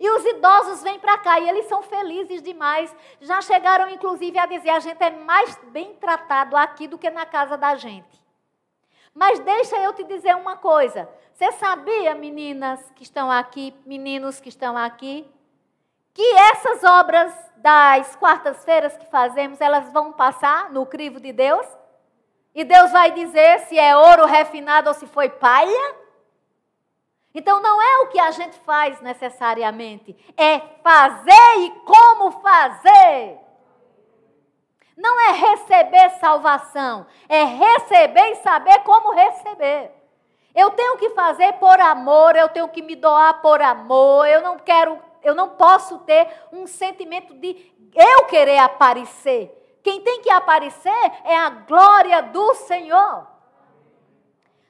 E 0.00 0.10
os 0.10 0.24
idosos 0.24 0.82
vêm 0.82 0.98
para 0.98 1.18
cá 1.18 1.38
e 1.38 1.46
eles 1.46 1.66
são 1.66 1.82
felizes 1.82 2.42
demais. 2.42 2.96
Já 3.20 3.42
chegaram, 3.42 3.90
inclusive, 3.90 4.38
a 4.38 4.46
dizer: 4.46 4.70
a 4.70 4.80
gente 4.80 5.04
é 5.04 5.10
mais 5.10 5.54
bem 5.64 5.94
tratado 5.96 6.56
aqui 6.56 6.88
do 6.88 6.96
que 6.96 7.10
na 7.10 7.26
casa 7.26 7.58
da 7.58 7.76
gente. 7.76 8.19
Mas 9.14 9.38
deixa 9.40 9.76
eu 9.76 9.92
te 9.92 10.04
dizer 10.04 10.36
uma 10.36 10.56
coisa. 10.56 11.08
Você 11.32 11.52
sabia, 11.52 12.14
meninas 12.14 12.80
que 12.94 13.02
estão 13.02 13.30
aqui, 13.30 13.74
meninos 13.84 14.40
que 14.40 14.48
estão 14.48 14.76
aqui, 14.76 15.28
que 16.12 16.34
essas 16.36 16.84
obras 16.84 17.32
das 17.56 18.16
quartas-feiras 18.16 18.96
que 18.96 19.06
fazemos, 19.06 19.60
elas 19.60 19.92
vão 19.92 20.12
passar 20.12 20.70
no 20.70 20.86
crivo 20.86 21.20
de 21.20 21.32
Deus? 21.32 21.66
E 22.54 22.64
Deus 22.64 22.90
vai 22.90 23.12
dizer 23.12 23.60
se 23.60 23.78
é 23.78 23.96
ouro 23.96 24.26
refinado 24.26 24.88
ou 24.88 24.94
se 24.94 25.06
foi 25.06 25.28
palha? 25.28 25.94
Então 27.34 27.62
não 27.62 27.80
é 27.80 27.98
o 28.00 28.08
que 28.08 28.18
a 28.18 28.30
gente 28.32 28.58
faz 28.60 29.00
necessariamente, 29.00 30.16
é 30.36 30.58
fazer 30.82 31.58
e 31.58 31.70
como 31.84 32.32
fazer. 32.32 33.38
Não 35.00 35.18
é 35.18 35.32
receber 35.32 36.10
salvação, 36.20 37.06
é 37.26 37.42
receber 37.42 38.32
e 38.32 38.34
saber 38.36 38.80
como 38.80 39.14
receber. 39.14 39.90
Eu 40.54 40.70
tenho 40.72 40.98
que 40.98 41.10
fazer 41.10 41.54
por 41.54 41.80
amor, 41.80 42.36
eu 42.36 42.50
tenho 42.50 42.68
que 42.68 42.82
me 42.82 42.94
doar 42.94 43.40
por 43.40 43.62
amor, 43.62 44.28
eu 44.28 44.42
não 44.42 44.58
quero 44.58 44.98
eu 45.22 45.34
não 45.34 45.50
posso 45.50 45.98
ter 46.00 46.28
um 46.52 46.66
sentimento 46.66 47.34
de 47.34 47.72
eu 47.94 48.24
querer 48.24 48.58
aparecer. 48.58 49.56
Quem 49.82 50.00
tem 50.00 50.20
que 50.20 50.30
aparecer 50.30 51.12
é 51.24 51.36
a 51.36 51.50
glória 51.50 52.22
do 52.22 52.54
Senhor. 52.54 53.26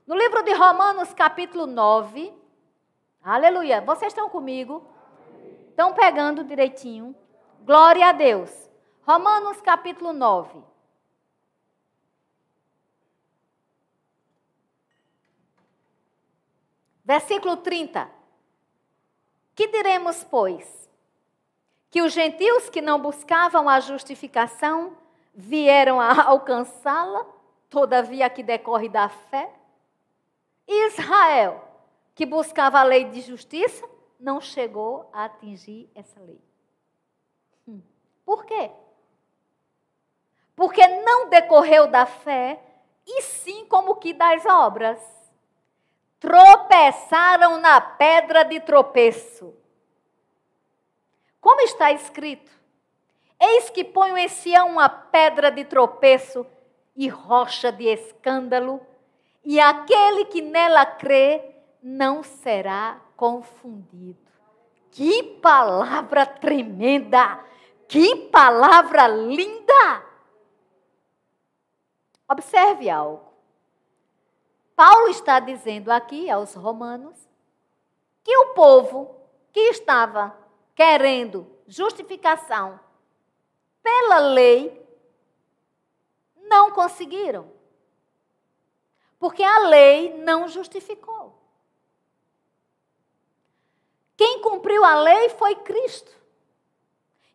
No 0.07 0.16
livro 0.16 0.43
de 0.43 0.53
Romanos, 0.53 1.12
capítulo 1.14 1.66
9, 1.66 2.33
aleluia, 3.23 3.81
vocês 3.81 4.12
estão 4.12 4.29
comigo? 4.29 4.85
Estão 5.69 5.93
pegando 5.93 6.43
direitinho? 6.43 7.14
Glória 7.61 8.09
a 8.09 8.12
Deus. 8.12 8.69
Romanos, 9.02 9.60
capítulo 9.60 10.12
9. 10.12 10.62
Versículo 17.04 17.56
30. 17.56 18.08
Que 19.54 19.66
diremos, 19.66 20.22
pois? 20.24 20.88
Que 21.90 22.02
os 22.02 22.12
gentios 22.12 22.70
que 22.70 22.80
não 22.80 23.00
buscavam 23.00 23.68
a 23.68 23.80
justificação 23.80 24.96
vieram 25.34 26.00
a 26.00 26.22
alcançá-la, 26.28 27.26
todavia 27.68 28.30
que 28.30 28.42
decorre 28.42 28.88
da 28.88 29.08
fé? 29.08 29.52
Israel, 30.68 31.64
que 32.14 32.24
buscava 32.24 32.78
a 32.78 32.84
lei 32.84 33.06
de 33.06 33.22
justiça, 33.22 33.88
não 34.20 34.40
chegou 34.40 35.10
a 35.12 35.24
atingir 35.24 35.90
essa 35.94 36.20
lei. 36.20 36.40
Hum. 37.66 37.80
Por 38.24 38.44
quê? 38.44 38.70
Porque 40.61 40.87
não 40.87 41.31
decorreu 41.31 41.87
da 41.87 42.05
fé, 42.05 42.61
e 43.07 43.23
sim 43.23 43.64
como 43.64 43.96
que 43.96 44.12
das 44.12 44.44
obras 44.44 45.01
tropeçaram 46.18 47.57
na 47.57 47.81
pedra 47.81 48.44
de 48.44 48.61
tropeço. 48.61 49.55
Como 51.40 51.62
está 51.62 51.92
escrito? 51.92 52.53
Eis 53.40 53.70
que 53.70 53.83
ponho 53.83 54.18
em 54.18 54.29
Sião 54.29 54.68
uma 54.68 54.87
pedra 54.87 55.51
de 55.51 55.64
tropeço 55.64 56.46
e 56.94 57.09
rocha 57.09 57.73
de 57.73 57.87
escândalo, 57.87 58.87
e 59.42 59.59
aquele 59.59 60.27
que 60.27 60.42
nela 60.42 60.85
crê 60.85 61.42
não 61.83 62.23
será 62.23 63.01
confundido. 63.16 64.31
Que 64.90 65.23
palavra 65.40 66.27
tremenda! 66.27 67.42
Que 67.88 68.14
palavra 68.31 69.09
linda! 69.09 70.10
Observe 72.31 72.88
algo. 72.88 73.29
Paulo 74.77 75.09
está 75.09 75.40
dizendo 75.40 75.90
aqui 75.90 76.31
aos 76.31 76.55
romanos 76.55 77.19
que 78.23 78.37
o 78.37 78.55
povo 78.55 79.16
que 79.53 79.59
estava 79.71 80.38
querendo 80.77 81.45
justificação 81.66 82.79
pela 83.83 84.19
lei 84.21 84.81
não 86.37 86.70
conseguiram. 86.70 87.51
Porque 89.18 89.43
a 89.43 89.59
lei 89.66 90.16
não 90.18 90.47
justificou. 90.47 91.37
Quem 94.16 94.41
cumpriu 94.41 94.85
a 94.85 94.95
lei 95.01 95.31
foi 95.31 95.57
Cristo. 95.57 96.12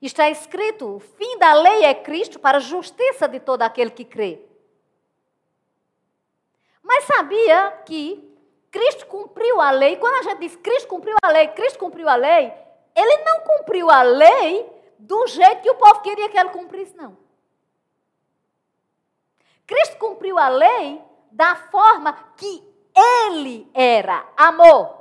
Está 0.01 0.29
escrito: 0.29 0.95
o 0.95 0.99
fim 1.01 1.37
da 1.37 1.53
lei 1.53 1.83
é 1.83 1.93
Cristo 1.93 2.39
para 2.39 2.57
a 2.57 2.61
justiça 2.61 3.27
de 3.27 3.41
todo 3.41 3.61
aquele 3.61 3.91
que 3.91 4.05
crê. 4.05 4.54
Mas 6.85 7.05
sabia 7.05 7.71
que 7.83 8.23
Cristo 8.69 9.07
cumpriu 9.07 9.59
a 9.59 9.71
lei. 9.71 9.97
Quando 9.97 10.19
a 10.19 10.21
gente 10.21 10.41
diz 10.41 10.55
Cristo 10.55 10.87
cumpriu 10.87 11.15
a 11.23 11.29
lei, 11.29 11.47
Cristo 11.47 11.79
cumpriu 11.79 12.07
a 12.07 12.15
lei, 12.15 12.53
ele 12.95 13.17
não 13.23 13.39
cumpriu 13.39 13.89
a 13.89 14.03
lei 14.03 14.71
do 14.99 15.25
jeito 15.25 15.63
que 15.63 15.71
o 15.71 15.75
povo 15.75 16.01
queria 16.01 16.29
que 16.29 16.37
ele 16.37 16.49
cumprisse, 16.49 16.95
não. 16.95 17.17
Cristo 19.65 19.97
cumpriu 19.97 20.37
a 20.37 20.47
lei 20.47 21.01
da 21.31 21.55
forma 21.55 22.13
que 22.37 22.63
ele 22.95 23.67
era 23.73 24.23
amor. 24.37 24.95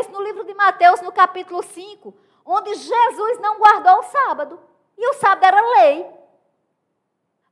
isso 0.00 0.10
no 0.10 0.22
livro 0.22 0.44
de 0.44 0.54
Mateus, 0.54 1.02
no 1.02 1.12
capítulo 1.12 1.62
5, 1.62 2.14
onde 2.44 2.74
Jesus 2.74 3.38
não 3.38 3.58
guardou 3.58 3.98
o 3.98 4.04
sábado. 4.04 4.58
E 4.96 5.08
o 5.08 5.14
sábado 5.14 5.44
era 5.44 5.60
lei. 5.60 6.06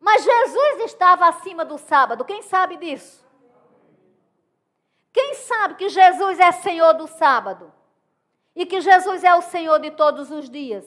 Mas 0.02 0.24
Jesus 0.24 0.80
estava 0.80 1.28
acima 1.28 1.64
do 1.64 1.78
sábado. 1.78 2.24
Quem 2.24 2.42
sabe 2.42 2.76
disso? 2.76 3.24
Quem 5.12 5.34
sabe 5.34 5.76
que 5.76 5.88
Jesus 5.88 6.40
é 6.40 6.50
Senhor 6.50 6.94
do 6.94 7.06
sábado? 7.06 7.72
E 8.56 8.66
que 8.66 8.80
Jesus 8.80 9.22
é 9.22 9.32
o 9.32 9.40
Senhor 9.40 9.78
de 9.78 9.92
todos 9.92 10.32
os 10.32 10.50
dias? 10.50 10.84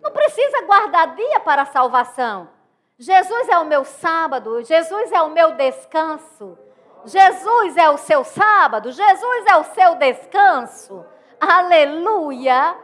Não 0.00 0.10
precisa 0.10 0.62
guardar 0.62 1.14
dia 1.14 1.40
para 1.40 1.62
a 1.62 1.66
salvação. 1.66 2.48
Jesus 2.98 3.50
é 3.50 3.58
o 3.58 3.66
meu 3.66 3.84
sábado, 3.84 4.62
Jesus 4.62 5.12
é 5.12 5.20
o 5.20 5.30
meu 5.30 5.52
descanso. 5.52 6.58
Jesus 7.04 7.76
é 7.76 7.90
o 7.90 7.98
seu 7.98 8.24
sábado, 8.24 8.92
Jesus 8.92 9.46
é 9.46 9.56
o 9.56 9.64
seu 9.64 9.94
descanso. 9.96 11.04
Aleluia! 11.38 12.78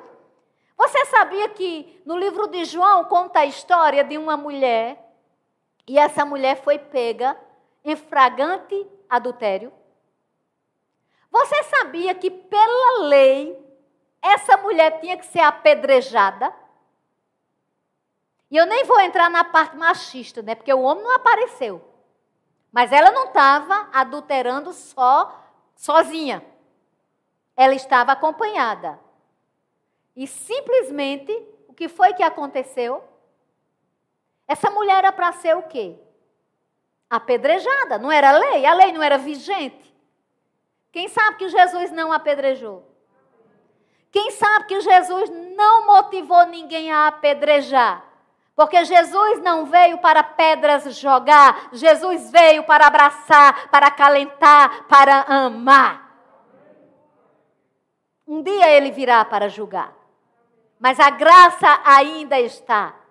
Você 0.77 1.07
sabia 1.07 1.49
que 1.49 2.03
no 2.05 2.19
livro 2.19 2.49
de 2.49 2.67
João 2.67 3.05
conta 3.07 3.41
a 3.41 3.47
história 3.47 4.05
de 4.05 4.19
uma 4.19 4.37
mulher 4.37 5.02
e 5.93 5.99
essa 5.99 6.25
mulher 6.25 6.63
foi 6.63 6.79
pega 6.79 7.39
em 7.85 7.95
fragante 7.95 8.87
adultério? 9.11 9.71
Você 11.31 11.63
sabia 11.65 12.15
que 12.15 12.31
pela 12.31 13.09
lei 13.09 13.63
essa 14.23 14.57
mulher 14.57 15.01
tinha 15.01 15.19
que 15.19 15.27
ser 15.27 15.41
apedrejada? 15.41 16.51
E 18.51 18.57
eu 18.57 18.65
nem 18.65 18.85
vou 18.85 18.99
entrar 19.01 19.29
na 19.29 19.45
parte 19.45 19.77
machista, 19.77 20.41
né? 20.41 20.55
Porque 20.55 20.73
o 20.73 20.81
homem 20.81 21.05
não 21.05 21.15
apareceu. 21.15 21.87
Mas 22.73 22.91
ela 22.91 23.11
não 23.11 23.27
estava 23.27 23.91
adulterando 23.93 24.73
só 24.73 25.45
sozinha. 25.77 26.43
Ela 27.55 27.75
estava 27.75 28.13
acompanhada. 28.13 28.99
E 30.17 30.27
simplesmente, 30.27 31.33
o 31.69 31.75
que 31.75 31.87
foi 31.87 32.15
que 32.15 32.23
aconteceu? 32.23 33.12
Essa 34.53 34.71
mulher 34.71 34.99
era 34.99 35.13
para 35.13 35.33
ser 35.33 35.57
o 35.57 35.63
quê? 35.63 35.97
Apedrejada. 37.09 37.97
Não 37.97 38.13
era 38.13 38.33
lei, 38.33 38.67
a 38.67 38.75
lei 38.75 38.93
não 38.93 39.03
era 39.03 39.17
vigente. 39.17 39.97
Quem 40.93 41.09
sabe 41.09 41.39
que 41.39 41.49
Jesus 41.49 41.91
não 41.91 42.13
apedrejou? 42.13 42.87
Quem 44.11 44.31
sabe 44.33 44.67
que 44.67 44.79
Jesus 44.83 45.31
não 45.57 45.87
motivou 45.87 46.45
ninguém 46.45 46.93
a 46.93 47.07
apedrejar? 47.07 48.05
Porque 48.55 48.85
Jesus 48.85 49.41
não 49.41 49.65
veio 49.65 49.97
para 49.97 50.23
pedras 50.23 50.85
jogar, 50.99 51.71
Jesus 51.73 52.31
veio 52.31 52.65
para 52.65 52.87
abraçar, 52.87 53.71
para 53.71 53.87
acalentar, 53.87 54.85
para 54.85 55.23
amar. 55.23 56.15
Um 58.29 58.43
dia 58.43 58.69
ele 58.69 58.91
virá 58.91 59.25
para 59.25 59.49
julgar, 59.49 59.95
mas 60.79 61.01
a 61.01 61.09
graça 61.09 61.81
ainda 61.87 62.39
está. 62.39 63.02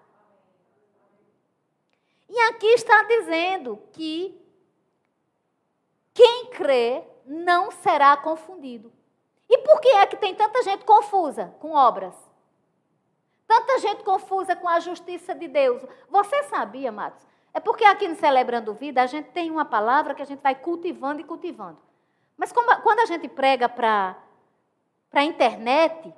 E 2.34 2.40
aqui 2.44 2.68
está 2.68 3.04
dizendo 3.04 3.78
que 3.92 4.42
quem 6.14 6.46
crê 6.46 7.04
não 7.26 7.72
será 7.72 8.16
confundido. 8.16 8.90
E 9.50 9.58
por 9.58 9.82
que 9.82 9.90
é 9.90 10.06
que 10.06 10.16
tem 10.16 10.34
tanta 10.34 10.64
gente 10.64 10.86
confusa 10.86 11.54
com 11.60 11.74
obras? 11.74 12.16
Tanta 13.46 13.80
gente 13.80 14.02
confusa 14.06 14.56
com 14.56 14.70
a 14.70 14.80
justiça 14.80 15.36
de 15.36 15.50
Deus. 15.50 15.86
Você 16.10 16.44
sabia, 16.44 16.90
Matos? 16.90 17.28
É 17.54 17.60
porque 17.60 17.84
aqui 17.84 18.08
no 18.08 18.16
Celebrando 18.16 18.74
Vida 18.74 19.02
a 19.02 19.08
gente 19.08 19.30
tem 19.32 19.52
uma 19.52 19.66
palavra 19.66 20.16
que 20.16 20.22
a 20.22 20.26
gente 20.26 20.40
vai 20.40 20.56
cultivando 20.56 21.20
e 21.20 21.26
cultivando. 21.26 21.80
Mas 22.38 22.54
quando 22.54 23.00
a 23.02 23.06
gente 23.08 23.28
prega 23.28 23.68
para 23.68 24.18
a 25.12 25.24
internet, 25.26 26.14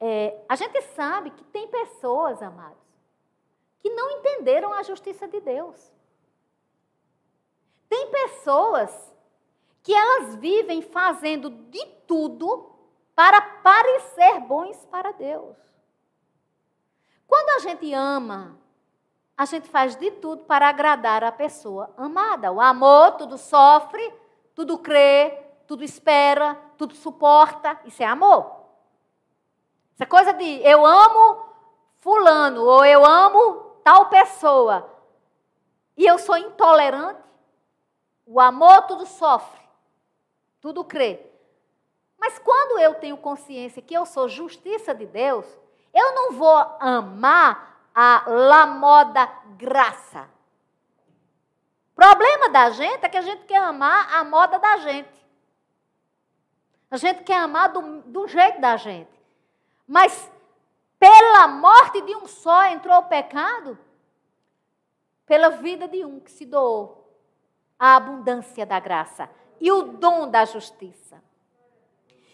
é, 0.00 0.42
a 0.48 0.56
gente 0.56 0.82
sabe 0.82 1.30
que 1.30 1.44
tem 1.44 1.68
pessoas, 1.68 2.42
amados, 2.42 2.83
que 3.84 3.90
não 3.90 4.12
entenderam 4.12 4.72
a 4.72 4.82
justiça 4.82 5.28
de 5.28 5.38
Deus. 5.40 5.92
Tem 7.86 8.10
pessoas 8.10 9.14
que 9.82 9.92
elas 9.92 10.36
vivem 10.36 10.80
fazendo 10.80 11.50
de 11.50 11.84
tudo 12.06 12.74
para 13.14 13.42
parecer 13.42 14.40
bons 14.40 14.86
para 14.86 15.12
Deus. 15.12 15.54
Quando 17.26 17.50
a 17.50 17.58
gente 17.58 17.92
ama, 17.92 18.58
a 19.36 19.44
gente 19.44 19.68
faz 19.68 19.96
de 19.96 20.10
tudo 20.12 20.44
para 20.44 20.66
agradar 20.66 21.22
a 21.22 21.30
pessoa 21.30 21.92
amada. 21.94 22.50
O 22.50 22.62
amor, 22.62 23.12
tudo 23.18 23.36
sofre, 23.36 24.14
tudo 24.54 24.78
crê, 24.78 25.30
tudo 25.66 25.84
espera, 25.84 26.58
tudo 26.78 26.94
suporta. 26.94 27.78
Isso 27.84 28.02
é 28.02 28.06
amor. 28.06 28.50
Essa 29.94 30.06
coisa 30.06 30.32
de 30.32 30.62
eu 30.62 30.86
amo 30.86 31.52
fulano 31.98 32.64
ou 32.64 32.82
eu 32.82 33.04
amo 33.04 33.73
tal 33.84 34.06
pessoa 34.06 34.90
e 35.96 36.04
eu 36.04 36.18
sou 36.18 36.36
intolerante. 36.36 37.22
O 38.26 38.40
amor 38.40 38.82
tudo 38.86 39.04
sofre, 39.04 39.60
tudo 40.60 40.82
crê. 40.82 41.20
Mas 42.18 42.38
quando 42.38 42.80
eu 42.80 42.94
tenho 42.94 43.18
consciência 43.18 43.82
que 43.82 43.92
eu 43.92 44.06
sou 44.06 44.28
justiça 44.28 44.94
de 44.94 45.04
Deus, 45.04 45.46
eu 45.92 46.14
não 46.14 46.32
vou 46.32 46.56
amar 46.80 47.88
a 47.94 48.24
la 48.26 48.66
moda 48.66 49.26
graça. 49.58 50.28
Problema 51.94 52.48
da 52.48 52.70
gente 52.70 53.04
é 53.04 53.08
que 53.08 53.18
a 53.18 53.22
gente 53.22 53.44
quer 53.44 53.62
amar 53.62 54.12
a 54.16 54.24
moda 54.24 54.58
da 54.58 54.78
gente. 54.78 55.24
A 56.90 56.96
gente 56.96 57.22
quer 57.24 57.36
amar 57.36 57.68
do, 57.68 58.02
do 58.02 58.26
jeito 58.26 58.60
da 58.60 58.76
gente. 58.76 59.10
Mas 59.86 60.30
pela 61.04 61.46
morte 61.48 62.00
de 62.00 62.16
um 62.16 62.26
só 62.26 62.64
entrou 62.68 62.96
o 62.96 63.02
pecado, 63.02 63.78
pela 65.26 65.50
vida 65.50 65.86
de 65.86 66.02
um 66.02 66.18
que 66.18 66.32
se 66.32 66.46
doou 66.46 67.14
a 67.78 67.96
abundância 67.96 68.64
da 68.64 68.80
graça 68.80 69.28
e 69.60 69.70
o 69.70 69.82
dom 69.82 70.30
da 70.30 70.46
justiça. 70.46 71.22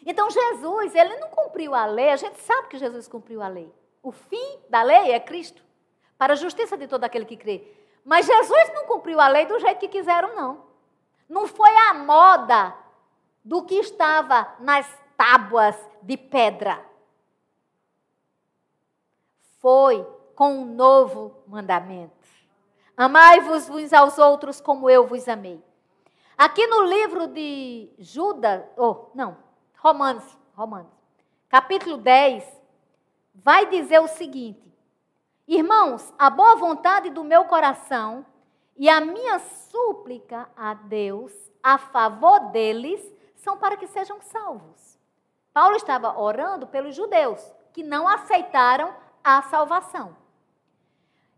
Então 0.07 0.31
Jesus, 0.31 0.95
ele 0.95 1.17
não 1.17 1.31
cumpriu 1.31 1.75
a 1.75 1.85
lei, 1.85 2.11
a 2.11 2.17
gente 2.17 2.39
sabe 2.43 2.69
que 2.69 2.79
Jesus 2.79 3.09
cumpriu 3.09 3.43
a 3.43 3.49
lei. 3.49 3.75
O 4.01 4.13
fim 4.13 4.61
da 4.69 4.83
lei 4.83 5.11
é 5.11 5.19
Cristo, 5.19 5.65
para 6.17 6.35
a 6.35 6.37
justiça 6.37 6.77
de 6.77 6.87
todo 6.87 7.03
aquele 7.03 7.25
que 7.25 7.37
crê. 7.37 7.75
Mas 8.05 8.27
Jesus 8.27 8.73
não 8.73 8.87
cumpriu 8.87 9.21
a 9.21 9.27
lei 9.27 9.47
do 9.47 9.59
jeito 9.59 9.81
que 9.81 9.89
quiseram, 9.89 10.37
não. 10.37 10.65
Não 11.29 11.49
foi 11.49 11.77
a 11.89 11.95
moda 11.95 12.73
do 13.45 13.65
que 13.65 13.75
estava 13.75 14.55
nas 14.61 14.87
tábuas 15.17 15.77
de 16.03 16.17
pedra. 16.17 16.89
Foi 19.61 20.07
com 20.35 20.63
um 20.63 20.65
novo 20.65 21.37
mandamento. 21.47 22.27
Amai-vos 22.97 23.69
uns 23.69 23.93
aos 23.93 24.19
outros 24.19 24.61
como 24.61 24.89
eu 24.89 25.07
vos 25.07 25.29
amei. 25.29 25.63
Aqui 26.37 26.67
no 26.67 26.85
livro 26.85 27.27
de 27.27 27.93
Judas, 27.99 28.63
oh, 28.77 29.11
não, 29.15 29.37
Romanos, 29.77 30.25
Romanos, 30.55 30.91
capítulo 31.49 31.99
10, 31.99 32.43
vai 33.35 33.67
dizer 33.67 33.99
o 34.01 34.09
seguinte: 34.09 34.75
Irmãos, 35.47 36.11
a 36.19 36.31
boa 36.31 36.57
vontade 36.57 37.11
do 37.11 37.23
meu 37.23 37.45
coração 37.45 38.25
e 38.79 38.89
a 38.89 38.99
minha 38.99 39.39
súplica 39.39 40.49
a 40.57 40.73
Deus 40.73 41.33
a 41.63 41.77
favor 41.77 42.51
deles 42.51 43.01
são 43.37 43.59
para 43.59 43.77
que 43.77 43.87
sejam 43.87 44.23
salvos. 44.23 44.99
Paulo 45.53 45.77
estava 45.77 46.19
orando 46.19 46.67
pelos 46.67 46.97
judeus 46.97 47.41
que 47.75 47.83
não 47.83 48.09
aceitaram 48.09 48.95
a 49.23 49.43
salvação. 49.43 50.17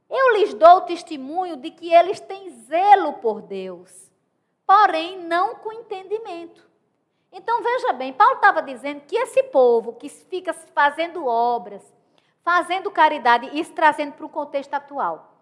Eu 0.08 0.36
lhes 0.36 0.54
dou 0.54 0.82
testemunho 0.82 1.56
de 1.56 1.70
que 1.70 1.92
eles 1.92 2.20
têm 2.20 2.50
zelo 2.50 3.14
por 3.14 3.40
Deus, 3.40 4.10
porém 4.66 5.18
não 5.18 5.54
com 5.54 5.72
entendimento. 5.72 6.70
Então 7.32 7.62
veja 7.62 7.94
bem, 7.94 8.12
Paulo 8.12 8.34
estava 8.34 8.60
dizendo 8.60 9.00
que 9.06 9.16
esse 9.16 9.42
povo 9.44 9.94
que 9.94 10.08
fica 10.08 10.52
fazendo 10.52 11.26
obras, 11.26 11.82
fazendo 12.42 12.90
caridade, 12.90 13.58
isso 13.58 13.72
trazendo 13.72 14.12
para 14.12 14.26
o 14.26 14.28
contexto 14.28 14.74
atual. 14.74 15.32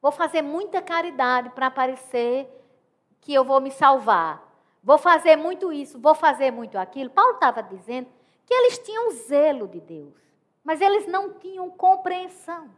Vou 0.00 0.12
fazer 0.12 0.42
muita 0.42 0.80
caridade 0.80 1.50
para 1.50 1.70
parecer 1.70 2.48
que 3.20 3.34
eu 3.34 3.44
vou 3.44 3.60
me 3.60 3.72
salvar. 3.72 4.46
Vou 4.82 4.96
fazer 4.96 5.34
muito 5.34 5.72
isso, 5.72 5.98
vou 5.98 6.14
fazer 6.14 6.52
muito 6.52 6.78
aquilo. 6.78 7.10
Paulo 7.10 7.34
estava 7.34 7.62
dizendo 7.62 8.08
que 8.46 8.54
eles 8.54 8.78
tinham 8.78 9.10
zelo 9.10 9.66
de 9.66 9.80
Deus, 9.80 10.14
mas 10.64 10.80
eles 10.80 11.06
não 11.06 11.34
tinham 11.34 11.70
compreensão. 11.70 12.70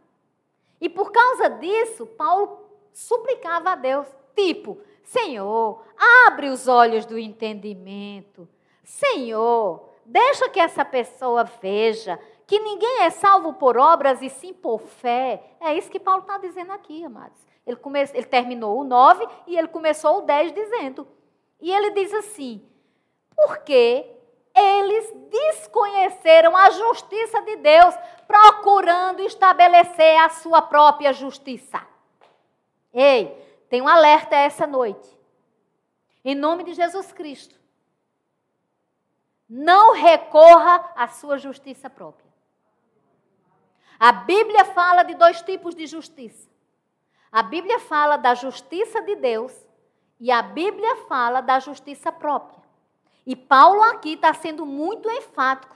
E 0.79 0.89
por 0.89 1.11
causa 1.11 1.49
disso, 1.49 2.05
Paulo 2.05 2.65
suplicava 2.93 3.71
a 3.71 3.75
Deus, 3.75 4.07
tipo, 4.35 4.79
Senhor, 5.03 5.83
abre 6.25 6.49
os 6.49 6.67
olhos 6.67 7.05
do 7.05 7.17
entendimento. 7.19 8.47
Senhor, 8.83 9.89
deixa 10.05 10.49
que 10.49 10.59
essa 10.59 10.83
pessoa 10.83 11.43
veja 11.43 12.19
que 12.47 12.59
ninguém 12.59 13.03
é 13.03 13.09
salvo 13.09 13.53
por 13.53 13.77
obras 13.77 14.21
e 14.21 14.29
sim 14.29 14.53
por 14.53 14.81
fé. 14.81 15.55
É 15.59 15.73
isso 15.77 15.89
que 15.89 15.99
Paulo 15.99 16.21
está 16.21 16.37
dizendo 16.37 16.71
aqui, 16.71 17.03
amados. 17.05 17.39
Ele, 17.65 17.77
come... 17.77 18.01
ele 18.01 18.25
terminou 18.25 18.79
o 18.79 18.83
9 18.83 19.25
e 19.47 19.57
ele 19.57 19.67
começou 19.67 20.17
o 20.17 20.21
10 20.21 20.51
dizendo. 20.51 21.07
E 21.61 21.71
ele 21.71 21.91
diz 21.91 22.13
assim: 22.13 22.67
porque 23.35 24.05
eles 24.55 25.11
desconheceram 25.29 26.55
a 26.55 26.69
justiça 26.69 27.41
de 27.41 27.55
Deus, 27.57 27.95
procurando 28.27 29.21
estabelecer 29.21 30.17
a 30.21 30.29
sua 30.29 30.61
própria 30.61 31.13
justiça. 31.13 31.81
Ei, 32.93 33.27
tem 33.69 33.81
um 33.81 33.87
alerta 33.87 34.35
essa 34.35 34.67
noite. 34.67 35.17
Em 36.23 36.35
nome 36.35 36.63
de 36.63 36.73
Jesus 36.73 37.11
Cristo. 37.11 37.59
Não 39.49 39.93
recorra 39.93 40.91
à 40.95 41.07
sua 41.07 41.37
justiça 41.37 41.89
própria. 41.89 42.31
A 43.99 44.11
Bíblia 44.11 44.65
fala 44.65 45.03
de 45.03 45.13
dois 45.15 45.41
tipos 45.41 45.75
de 45.75 45.85
justiça. 45.85 46.49
A 47.31 47.43
Bíblia 47.43 47.79
fala 47.79 48.17
da 48.17 48.33
justiça 48.33 49.01
de 49.01 49.15
Deus 49.15 49.53
e 50.19 50.31
a 50.31 50.41
Bíblia 50.41 51.05
fala 51.07 51.41
da 51.41 51.59
justiça 51.59 52.11
própria. 52.11 52.60
E 53.25 53.35
Paulo 53.35 53.81
aqui 53.83 54.13
está 54.13 54.33
sendo 54.33 54.65
muito 54.65 55.09
enfático 55.09 55.75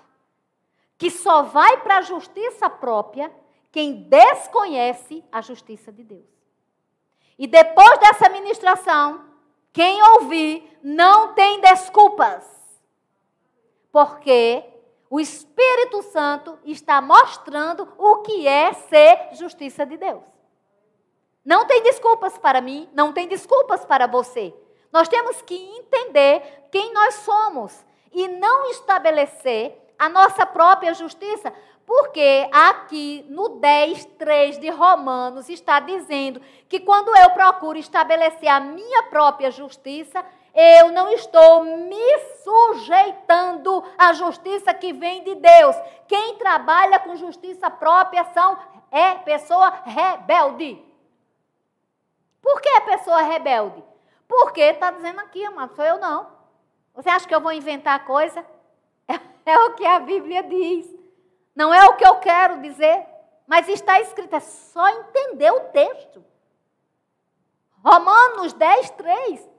que 0.97 1.09
só 1.09 1.43
vai 1.43 1.77
para 1.77 1.97
a 1.97 2.01
justiça 2.01 2.69
própria 2.69 3.31
quem 3.71 4.03
desconhece 4.03 5.23
a 5.31 5.41
justiça 5.41 5.91
de 5.91 6.03
Deus. 6.03 6.25
E 7.37 7.45
depois 7.45 7.99
dessa 7.99 8.29
ministração, 8.29 9.25
quem 9.73 10.01
ouvir 10.13 10.79
não 10.81 11.33
tem 11.33 11.59
desculpas, 11.59 12.45
porque 13.91 14.63
o 15.09 15.19
Espírito 15.19 16.01
Santo 16.03 16.57
está 16.63 17.01
mostrando 17.01 17.87
o 17.97 18.17
que 18.17 18.47
é 18.47 18.71
ser 18.73 19.33
justiça 19.33 19.85
de 19.85 19.97
Deus. 19.97 20.23
Não 21.43 21.65
tem 21.67 21.83
desculpas 21.83 22.37
para 22.37 22.61
mim, 22.61 22.89
não 22.93 23.11
tem 23.11 23.27
desculpas 23.27 23.85
para 23.85 24.07
você. 24.07 24.53
Nós 24.95 25.09
temos 25.09 25.41
que 25.41 25.53
entender 25.77 26.69
quem 26.71 26.93
nós 26.93 27.15
somos 27.15 27.85
e 28.13 28.29
não 28.29 28.71
estabelecer 28.71 29.77
a 29.99 30.07
nossa 30.07 30.45
própria 30.45 30.93
justiça, 30.93 31.51
porque 31.85 32.47
aqui 32.49 33.25
no 33.27 33.59
10, 33.59 34.05
3 34.17 34.57
de 34.57 34.69
Romanos 34.69 35.49
está 35.49 35.81
dizendo 35.81 36.41
que 36.69 36.79
quando 36.79 37.13
eu 37.17 37.31
procuro 37.31 37.77
estabelecer 37.77 38.47
a 38.47 38.61
minha 38.61 39.03
própria 39.03 39.51
justiça, 39.51 40.25
eu 40.53 40.93
não 40.93 41.09
estou 41.09 41.65
me 41.65 42.19
sujeitando 42.41 43.83
à 43.97 44.13
justiça 44.13 44.73
que 44.73 44.93
vem 44.93 45.25
de 45.25 45.35
Deus. 45.35 45.75
Quem 46.07 46.37
trabalha 46.37 46.99
com 46.99 47.17
justiça 47.17 47.69
própria 47.69 48.23
são 48.33 48.57
é 48.89 49.15
pessoa 49.15 49.73
rebelde. 49.83 50.81
Por 52.41 52.61
que 52.61 52.79
pessoa 52.79 53.23
rebelde? 53.23 53.83
Porque 54.27 54.61
está 54.61 54.91
dizendo 54.91 55.19
aqui, 55.19 55.43
amado, 55.45 55.75
sou 55.75 55.85
eu 55.85 55.99
não. 55.99 56.27
Você 56.93 57.09
acha 57.09 57.27
que 57.27 57.35
eu 57.35 57.41
vou 57.41 57.51
inventar 57.51 58.05
coisa? 58.05 58.45
É, 59.07 59.19
é 59.51 59.59
o 59.59 59.73
que 59.73 59.85
a 59.85 59.99
Bíblia 59.99 60.43
diz. 60.43 60.93
Não 61.55 61.73
é 61.73 61.85
o 61.85 61.95
que 61.95 62.05
eu 62.05 62.15
quero 62.17 62.61
dizer, 62.61 63.05
mas 63.47 63.69
está 63.69 63.99
escrito, 64.01 64.35
é 64.35 64.39
só 64.39 64.87
entender 64.89 65.51
o 65.51 65.61
texto. 65.71 66.23
Romanos 67.83 68.51
10, 68.53 68.89
3. 68.91 69.49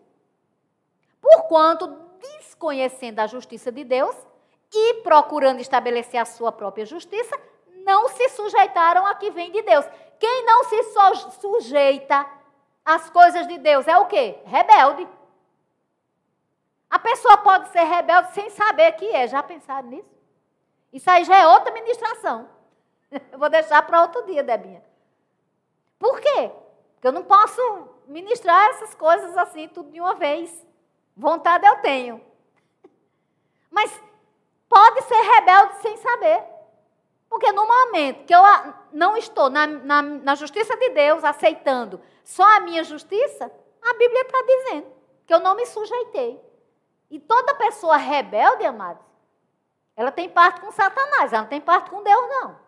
Porquanto, 1.21 1.87
desconhecendo 2.21 3.21
a 3.21 3.27
justiça 3.27 3.71
de 3.73 3.85
Deus 3.85 4.17
e 4.73 4.95
procurando 5.03 5.61
estabelecer 5.61 6.21
a 6.21 6.25
sua 6.25 6.53
própria 6.53 6.85
justiça, 6.85 7.39
não 7.85 8.09
se 8.09 8.29
sujeitaram 8.31 9.07
a 9.07 9.15
que 9.15 9.31
vem 9.31 9.53
de 9.53 9.63
Deus. 9.63 9.87
Quem 10.19 10.45
não 10.45 10.65
se 10.65 10.83
sujeita 11.41 12.27
às 12.87 13.11
coisas 13.11 13.49
de 13.49 13.59
Deus 13.59 13.89
é 13.89 13.99
o 13.99 14.07
quê? 14.07 14.39
Rebelde. 14.45 15.09
A 16.89 17.01
pessoa 17.01 17.37
pode 17.39 17.69
ser 17.71 17.83
rebelde 17.83 18.33
sem 18.33 18.49
saber 18.51 18.93
que 18.93 19.05
é. 19.07 19.27
Já 19.27 19.43
pensaram 19.43 19.89
nisso? 19.89 20.09
Isso 20.93 21.11
aí 21.11 21.25
já 21.25 21.37
é 21.37 21.49
outra 21.49 21.73
ministração. 21.73 22.49
Eu 23.33 23.39
vou 23.41 23.51
deixar 23.51 23.83
para 23.83 24.03
outro 24.03 24.25
dia, 24.25 24.45
Debinha. 24.45 24.83
Por 25.99 26.21
quê? 26.21 26.53
Porque 26.95 27.09
eu 27.09 27.13
não 27.13 27.25
posso 27.25 27.89
ministrar 28.07 28.69
essas 28.71 28.95
coisas 28.95 29.37
assim, 29.37 29.67
tudo 29.69 29.91
de 29.91 30.01
uma 30.01 30.15
vez. 30.15 30.67
Vontade 31.17 31.67
eu 31.67 31.77
tenho. 31.81 32.21
Mas 33.71 33.91
pode 34.69 35.03
ser 35.03 35.15
rebelde 35.15 35.77
sem 35.81 35.97
saber. 35.97 36.45
Porque 37.37 37.53
no 37.53 37.69
momento 37.69 38.25
que 38.25 38.35
eu 38.35 38.41
não 38.91 39.15
estou 39.15 39.51
na, 39.51 39.67
na, 39.67 40.01
na 40.01 40.35
justiça 40.35 40.75
de 40.75 40.89
Deus, 40.89 41.23
aceitando 41.23 42.01
só 42.25 42.43
a 42.57 42.61
minha 42.61 42.83
justiça, 42.83 43.53
a 43.83 43.93
Bíblia 43.93 44.23
está 44.23 44.41
dizendo 44.41 44.87
que 45.27 45.35
eu 45.35 45.41
não 45.41 45.55
me 45.55 45.67
sujeitei. 45.67 46.41
E 47.11 47.21
toda 47.21 47.55
pessoa 47.57 47.99
rebelde, 47.99 48.65
amados, 48.65 49.05
ela 49.95 50.11
tem 50.11 50.31
parte 50.31 50.63
com 50.63 50.73
Satanás, 50.73 51.31
ela 51.31 51.43
não 51.43 51.49
tem 51.51 51.61
parte 51.61 51.91
com 51.91 52.03
Deus, 52.03 52.27
não. 52.27 52.59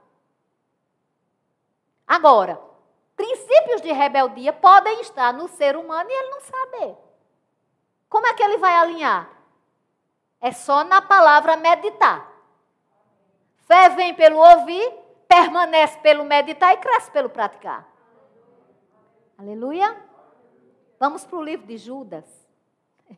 Agora, 2.07 2.61
princípios 3.17 3.81
de 3.81 3.91
rebeldia 3.91 4.53
podem 4.53 5.01
estar 5.01 5.33
no 5.33 5.49
ser 5.49 5.79
humano 5.79 6.11
e 6.11 6.13
ele 6.13 6.29
não 6.29 6.41
saber. 6.43 6.95
Como 8.07 8.27
é 8.27 8.35
que 8.35 8.43
ele 8.43 8.59
vai 8.59 8.75
alinhar? 8.75 9.31
É 10.43 10.53
só 10.53 10.85
na 10.85 11.01
palavra 11.01 11.57
meditar. 11.57 12.38
Fé 13.69 13.91
vem 13.91 14.15
pelo 14.15 14.39
ouvir, 14.39 14.95
permanece 15.29 15.99
pelo 15.99 16.25
meditar 16.25 16.73
e 16.73 16.79
cresce 16.79 17.11
pelo 17.11 17.29
praticar. 17.29 17.87
Aleluia. 19.37 19.95
Vamos 20.99 21.27
para 21.27 21.39
o 21.39 21.43
livro 21.43 21.67
de 21.67 21.77
Judas. 21.77 22.25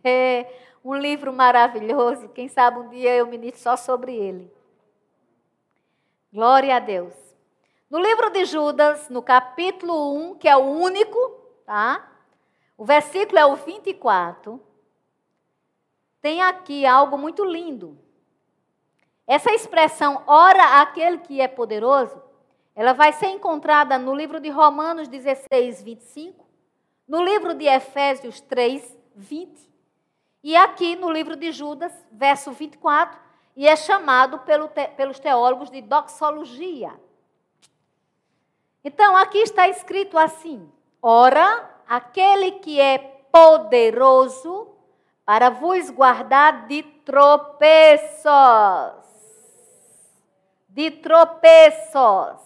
É 0.02 0.52
um 0.84 0.92
livro 0.94 1.32
maravilhoso. 1.32 2.28
Quem 2.30 2.48
sabe 2.48 2.80
um 2.80 2.88
dia 2.88 3.14
eu 3.14 3.28
ministro 3.28 3.62
só 3.62 3.76
sobre 3.76 4.12
ele. 4.12 4.52
Glória 6.32 6.74
a 6.74 6.80
Deus. 6.80 7.14
No 7.88 8.00
livro 8.00 8.28
de 8.30 8.44
Judas, 8.44 9.08
no 9.08 9.22
capítulo 9.22 10.14
1, 10.32 10.34
que 10.34 10.48
é 10.48 10.56
o 10.56 10.64
único, 10.64 11.16
tá? 11.64 12.10
O 12.76 12.84
versículo 12.84 13.38
é 13.38 13.46
o 13.46 13.54
24. 13.54 14.60
Tem 16.20 16.42
aqui 16.42 16.84
algo 16.84 17.16
muito 17.16 17.44
lindo. 17.44 17.96
Essa 19.30 19.52
expressão, 19.52 20.24
ora 20.26 20.80
aquele 20.80 21.18
que 21.18 21.40
é 21.40 21.46
poderoso, 21.46 22.20
ela 22.74 22.92
vai 22.92 23.12
ser 23.12 23.28
encontrada 23.28 23.96
no 23.96 24.12
livro 24.12 24.40
de 24.40 24.48
Romanos 24.48 25.06
16, 25.06 25.84
25, 25.84 26.44
no 27.06 27.22
livro 27.22 27.54
de 27.54 27.64
Efésios 27.64 28.40
3, 28.40 28.98
20 29.14 29.70
e 30.42 30.56
aqui 30.56 30.96
no 30.96 31.08
livro 31.08 31.36
de 31.36 31.52
Judas, 31.52 31.92
verso 32.10 32.50
24, 32.50 33.20
e 33.54 33.68
é 33.68 33.76
chamado 33.76 34.40
pelo 34.40 34.66
te, 34.66 34.88
pelos 34.96 35.20
teólogos 35.20 35.70
de 35.70 35.80
doxologia. 35.80 36.92
Então, 38.82 39.16
aqui 39.16 39.38
está 39.38 39.68
escrito 39.68 40.18
assim: 40.18 40.68
Ora, 41.00 41.70
aquele 41.86 42.58
que 42.58 42.80
é 42.80 42.98
poderoso 43.30 44.74
para 45.24 45.50
vos 45.50 45.88
guardar 45.88 46.66
de 46.66 46.82
tropeços. 46.82 48.99
De 50.70 50.90
tropeços. 50.90 52.40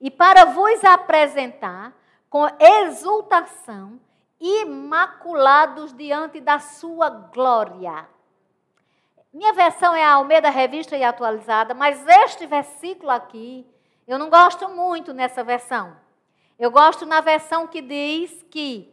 E 0.00 0.10
para 0.10 0.46
vos 0.46 0.84
apresentar 0.84 1.92
com 2.28 2.46
exultação 2.58 4.00
imaculados 4.40 5.92
diante 5.92 6.40
da 6.40 6.58
sua 6.58 7.08
glória. 7.08 8.08
Minha 9.32 9.52
versão 9.52 9.94
é 9.94 10.04
a 10.04 10.14
Almeida 10.14 10.50
Revista 10.50 10.96
e 10.96 11.04
Atualizada, 11.04 11.72
mas 11.72 12.04
este 12.06 12.46
versículo 12.46 13.10
aqui, 13.10 13.66
eu 14.06 14.18
não 14.18 14.28
gosto 14.28 14.68
muito 14.68 15.14
nessa 15.14 15.44
versão. 15.44 15.96
Eu 16.58 16.70
gosto 16.70 17.06
na 17.06 17.20
versão 17.20 17.66
que 17.66 17.80
diz 17.80 18.44
que 18.50 18.91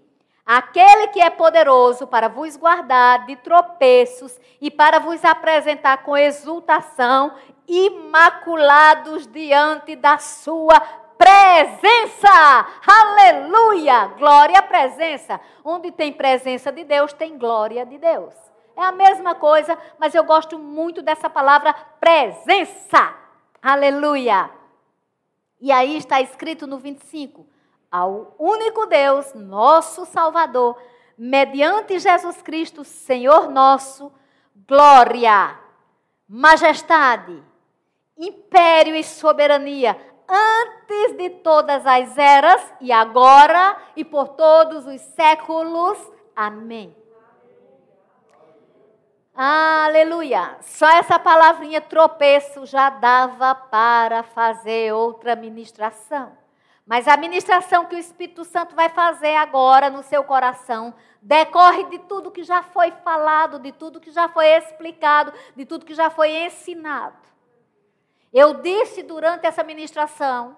aquele 0.49 1.09
que 1.09 1.21
é 1.21 1.29
poderoso 1.29 2.07
para 2.07 2.27
vos 2.27 2.57
guardar 2.57 3.27
de 3.27 3.35
tropeços 3.35 4.35
e 4.59 4.71
para 4.71 4.97
vos 4.97 5.23
apresentar 5.23 5.97
com 5.97 6.17
exultação, 6.17 7.35
imaculados 7.67 9.27
diante 9.27 9.95
da 9.95 10.17
sua 10.17 10.79
presença. 11.19 12.67
Aleluia! 12.83 14.07
Glória 14.17 14.57
à 14.57 14.63
presença. 14.63 15.39
Onde 15.63 15.91
tem 15.91 16.11
presença 16.11 16.71
de 16.71 16.83
Deus, 16.83 17.13
tem 17.13 17.37
glória 17.37 17.85
de 17.85 17.99
Deus. 17.99 18.33
É 18.75 18.81
a 18.81 18.91
mesma 18.91 19.35
coisa, 19.35 19.77
mas 19.99 20.15
eu 20.15 20.23
gosto 20.23 20.57
muito 20.57 21.03
dessa 21.03 21.29
palavra 21.29 21.75
presença. 21.99 23.13
Aleluia! 23.61 24.49
E 25.61 25.71
aí 25.71 25.95
está 25.95 26.19
escrito 26.19 26.65
no 26.65 26.79
25: 26.79 27.45
Ao 27.91 28.35
único 28.37 28.85
Deus, 28.85 29.33
nosso 29.33 30.05
Salvador, 30.05 30.77
mediante 31.17 31.99
Jesus 31.99 32.41
Cristo, 32.41 32.83
Senhor 32.83 33.49
nosso, 33.49 34.11
glória, 34.67 35.57
majestade, 36.27 37.43
império 38.17 38.95
e 38.95 39.03
soberania 39.03 39.97
antes 40.29 41.17
de 41.17 41.29
todas 41.29 41.85
as 41.85 42.17
eras, 42.17 42.73
e 42.79 42.91
agora 42.91 43.75
e 43.95 44.05
por 44.05 44.29
todos 44.29 44.85
os 44.85 45.01
séculos. 45.01 45.97
Amém. 46.35 46.95
Aleluia. 49.35 50.57
Só 50.61 50.87
essa 50.89 51.17
palavrinha 51.17 51.81
tropeço 51.81 52.65
já 52.65 52.89
dava 52.89 53.55
para 53.55 54.21
fazer 54.21 54.93
outra 54.93 55.35
ministração. 55.35 56.37
Mas 56.89 57.07
a 57.07 57.15
ministração 57.15 57.85
que 57.85 57.93
o 57.93 57.99
Espírito 57.99 58.43
Santo 58.43 58.75
vai 58.75 58.89
fazer 58.89 59.35
agora 59.35 59.91
no 59.91 60.01
seu 60.01 60.23
coração 60.23 60.91
decorre 61.21 61.83
de 61.83 61.99
tudo 61.99 62.31
que 62.31 62.41
já 62.41 62.63
foi 62.63 62.89
falado, 62.89 63.59
de 63.59 63.71
tudo 63.71 63.99
que 63.99 64.09
já 64.09 64.27
foi 64.27 64.47
explicado, 64.47 65.31
de 65.55 65.65
tudo 65.65 65.85
que 65.85 65.93
já 65.93 66.09
foi 66.09 66.31
ensinado. 66.31 67.15
Eu 68.33 68.55
disse 68.55 69.03
durante 69.03 69.45
essa 69.45 69.63
ministração 69.63 70.57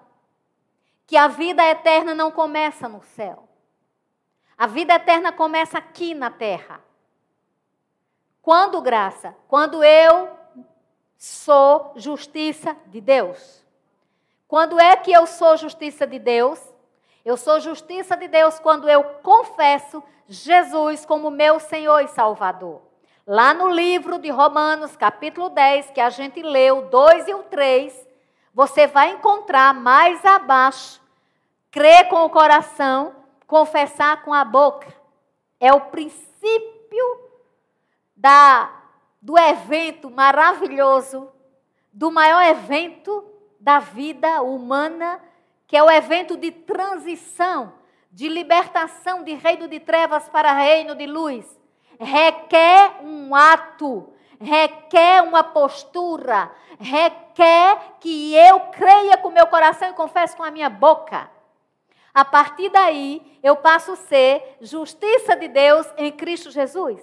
que 1.06 1.18
a 1.18 1.28
vida 1.28 1.62
eterna 1.66 2.14
não 2.14 2.30
começa 2.30 2.88
no 2.88 3.02
céu. 3.02 3.46
A 4.56 4.66
vida 4.66 4.94
eterna 4.94 5.32
começa 5.32 5.76
aqui 5.76 6.14
na 6.14 6.30
terra. 6.30 6.82
Quando 8.40 8.80
graça? 8.80 9.36
Quando 9.46 9.84
eu 9.84 10.30
sou 11.18 11.92
justiça 11.94 12.74
de 12.86 13.02
Deus. 13.02 13.61
Quando 14.52 14.78
é 14.78 14.94
que 14.96 15.10
eu 15.10 15.26
sou 15.26 15.56
justiça 15.56 16.06
de 16.06 16.18
Deus? 16.18 16.60
Eu 17.24 17.38
sou 17.38 17.58
justiça 17.58 18.14
de 18.18 18.28
Deus 18.28 18.58
quando 18.58 18.86
eu 18.86 19.02
confesso 19.22 20.04
Jesus 20.28 21.06
como 21.06 21.30
meu 21.30 21.58
Senhor 21.58 22.00
e 22.00 22.08
Salvador. 22.08 22.82
Lá 23.26 23.54
no 23.54 23.70
livro 23.70 24.18
de 24.18 24.28
Romanos, 24.28 24.94
capítulo 24.94 25.48
10, 25.48 25.92
que 25.92 26.02
a 26.02 26.10
gente 26.10 26.42
leu, 26.42 26.82
2 26.82 27.28
e 27.28 27.34
o 27.34 27.44
3, 27.44 28.06
você 28.52 28.86
vai 28.86 29.12
encontrar 29.12 29.72
mais 29.72 30.22
abaixo, 30.22 31.00
crer 31.70 32.10
com 32.10 32.22
o 32.22 32.28
coração, 32.28 33.16
confessar 33.46 34.22
com 34.22 34.34
a 34.34 34.44
boca. 34.44 34.94
É 35.58 35.72
o 35.72 35.80
princípio 35.80 37.30
da, 38.14 38.70
do 39.18 39.38
evento 39.38 40.10
maravilhoso, 40.10 41.32
do 41.90 42.10
maior 42.10 42.42
evento 42.42 43.31
da 43.62 43.78
vida 43.78 44.42
humana, 44.42 45.20
que 45.68 45.76
é 45.76 45.82
o 45.82 45.90
evento 45.90 46.36
de 46.36 46.50
transição, 46.50 47.72
de 48.10 48.28
libertação 48.28 49.22
de 49.22 49.34
reino 49.34 49.68
de 49.68 49.78
trevas 49.78 50.28
para 50.28 50.52
reino 50.52 50.96
de 50.96 51.06
luz. 51.06 51.46
Requer 51.98 52.96
um 53.04 53.32
ato, 53.32 54.12
requer 54.40 55.22
uma 55.22 55.44
postura, 55.44 56.50
requer 56.80 57.78
que 58.00 58.34
eu 58.34 58.58
creia 58.72 59.16
com 59.16 59.30
meu 59.30 59.46
coração 59.46 59.90
e 59.90 59.94
confesse 59.94 60.36
com 60.36 60.42
a 60.42 60.50
minha 60.50 60.68
boca. 60.68 61.30
A 62.12 62.24
partir 62.24 62.68
daí, 62.68 63.38
eu 63.44 63.54
passo 63.54 63.92
a 63.92 63.96
ser 63.96 64.56
justiça 64.60 65.36
de 65.36 65.46
Deus 65.46 65.86
em 65.96 66.10
Cristo 66.10 66.50
Jesus. 66.50 67.00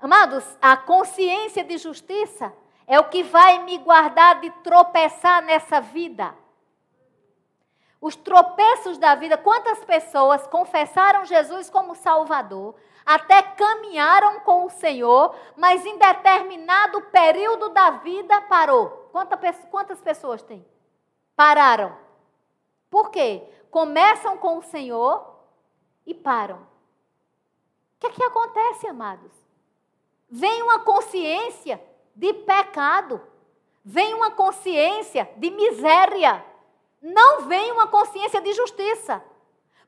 Amados, 0.00 0.44
a 0.60 0.76
consciência 0.76 1.62
de 1.62 1.78
justiça 1.78 2.52
é 2.86 2.98
o 3.00 3.08
que 3.08 3.22
vai 3.22 3.62
me 3.64 3.78
guardar 3.78 4.40
de 4.40 4.50
tropeçar 4.62 5.42
nessa 5.42 5.80
vida. 5.80 6.34
Os 8.00 8.14
tropeços 8.14 8.98
da 8.98 9.14
vida, 9.14 9.38
quantas 9.38 9.82
pessoas 9.84 10.46
confessaram 10.46 11.24
Jesus 11.24 11.70
como 11.70 11.94
Salvador, 11.94 12.74
até 13.06 13.42
caminharam 13.42 14.40
com 14.40 14.66
o 14.66 14.70
Senhor, 14.70 15.34
mas 15.56 15.84
em 15.86 15.96
determinado 15.96 17.00
período 17.02 17.70
da 17.70 17.90
vida 17.90 18.42
parou. 18.42 19.10
Quantas 19.70 20.00
pessoas 20.02 20.42
tem? 20.42 20.66
Pararam. 21.34 21.96
Por 22.90 23.10
quê? 23.10 23.42
Começam 23.70 24.36
com 24.36 24.58
o 24.58 24.62
Senhor 24.62 25.34
e 26.06 26.14
param. 26.14 26.56
O 26.56 28.00
que 28.00 28.06
é 28.06 28.10
que 28.10 28.24
acontece, 28.24 28.86
amados? 28.86 29.32
Vem 30.28 30.62
uma 30.62 30.80
consciência 30.80 31.82
de 32.14 32.32
pecado, 32.32 33.20
vem 33.84 34.14
uma 34.14 34.30
consciência 34.30 35.28
de 35.36 35.50
miséria, 35.50 36.44
não 37.02 37.42
vem 37.42 37.72
uma 37.72 37.86
consciência 37.88 38.40
de 38.40 38.52
justiça. 38.52 39.22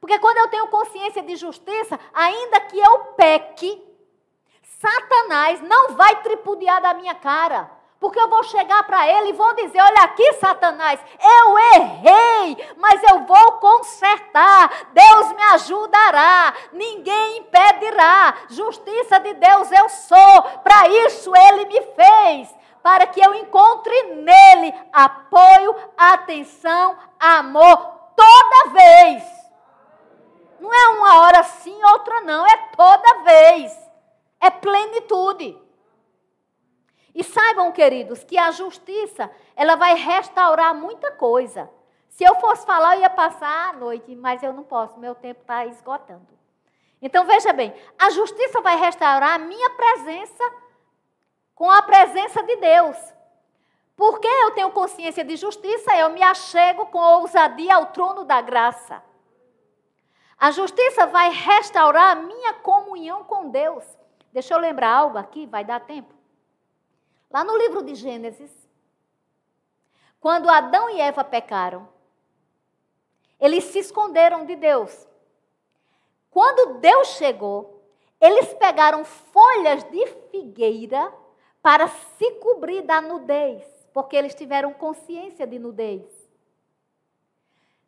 Porque 0.00 0.18
quando 0.18 0.36
eu 0.36 0.48
tenho 0.48 0.68
consciência 0.68 1.22
de 1.22 1.36
justiça, 1.36 1.98
ainda 2.12 2.60
que 2.60 2.78
eu 2.78 2.98
peque, 3.16 3.82
Satanás 4.62 5.60
não 5.62 5.94
vai 5.94 6.22
tripudiar 6.22 6.82
da 6.82 6.94
minha 6.94 7.14
cara. 7.14 7.70
Porque 7.98 8.20
eu 8.20 8.28
vou 8.28 8.42
chegar 8.44 8.82
para 8.84 9.08
ele 9.08 9.30
e 9.30 9.32
vou 9.32 9.54
dizer: 9.54 9.80
Olha 9.80 10.02
aqui, 10.02 10.34
Satanás, 10.34 11.00
eu 11.18 11.58
errei, 11.58 12.74
mas 12.76 13.02
eu 13.02 13.20
vou 13.20 13.52
consertar. 13.52 14.70
Deus 14.92 15.32
me 15.32 15.42
ajudará, 15.54 16.54
ninguém 16.72 17.38
impedirá. 17.38 18.34
Justiça 18.50 19.18
de 19.20 19.32
Deus 19.34 19.72
eu 19.72 19.88
sou, 19.88 20.42
para 20.62 20.88
isso 20.88 21.32
ele 21.34 21.64
me 21.66 21.80
fez. 21.94 22.54
Para 22.82 23.06
que 23.06 23.20
eu 23.20 23.34
encontre 23.34 24.02
nele 24.14 24.72
apoio, 24.92 25.74
atenção, 25.96 26.96
amor, 27.18 27.76
toda 28.14 28.72
vez. 28.72 29.24
Não 30.60 30.72
é 30.72 30.88
uma 30.90 31.20
hora 31.22 31.42
sim, 31.42 31.76
outra 31.92 32.20
não, 32.20 32.46
é 32.46 32.56
toda 32.76 33.22
vez. 33.24 33.72
É 34.40 34.50
plenitude. 34.50 35.65
E 37.16 37.24
saibam, 37.24 37.72
queridos, 37.72 38.22
que 38.24 38.36
a 38.36 38.50
justiça, 38.50 39.30
ela 39.56 39.74
vai 39.74 39.94
restaurar 39.94 40.74
muita 40.74 41.10
coisa. 41.12 41.70
Se 42.10 42.22
eu 42.22 42.34
fosse 42.34 42.66
falar, 42.66 42.96
eu 42.96 43.00
ia 43.00 43.08
passar 43.08 43.70
a 43.70 43.72
noite, 43.72 44.14
mas 44.14 44.42
eu 44.42 44.52
não 44.52 44.62
posso, 44.62 45.00
meu 45.00 45.14
tempo 45.14 45.40
está 45.40 45.64
esgotando. 45.64 46.28
Então 47.00 47.24
veja 47.24 47.54
bem, 47.54 47.74
a 47.98 48.10
justiça 48.10 48.60
vai 48.60 48.76
restaurar 48.76 49.32
a 49.32 49.38
minha 49.38 49.70
presença 49.70 50.44
com 51.54 51.70
a 51.70 51.80
presença 51.80 52.42
de 52.42 52.56
Deus. 52.56 52.98
Porque 53.96 54.28
eu 54.28 54.50
tenho 54.50 54.70
consciência 54.72 55.24
de 55.24 55.36
justiça, 55.36 55.96
eu 55.96 56.10
me 56.10 56.22
achego 56.22 56.84
com 56.84 56.98
ousadia 56.98 57.76
ao 57.76 57.86
trono 57.86 58.24
da 58.24 58.42
graça. 58.42 59.02
A 60.36 60.50
justiça 60.50 61.06
vai 61.06 61.30
restaurar 61.30 62.10
a 62.10 62.20
minha 62.20 62.52
comunhão 62.52 63.24
com 63.24 63.48
Deus. 63.48 63.86
Deixa 64.34 64.52
eu 64.52 64.58
lembrar 64.58 64.90
algo 64.90 65.16
aqui, 65.16 65.46
vai 65.46 65.64
dar 65.64 65.80
tempo. 65.80 66.15
Lá 67.30 67.44
no 67.44 67.56
livro 67.56 67.82
de 67.82 67.94
Gênesis, 67.94 68.50
quando 70.20 70.48
Adão 70.48 70.90
e 70.90 71.00
Eva 71.00 71.24
pecaram, 71.24 71.88
eles 73.38 73.64
se 73.64 73.78
esconderam 73.78 74.46
de 74.46 74.56
Deus. 74.56 75.06
Quando 76.30 76.78
Deus 76.78 77.08
chegou, 77.08 77.82
eles 78.20 78.52
pegaram 78.54 79.04
folhas 79.04 79.84
de 79.84 80.06
figueira 80.30 81.12
para 81.60 81.88
se 81.88 82.30
cobrir 82.32 82.82
da 82.82 83.00
nudez, 83.00 83.64
porque 83.92 84.16
eles 84.16 84.34
tiveram 84.34 84.72
consciência 84.72 85.46
de 85.46 85.58
nudez. 85.58 86.04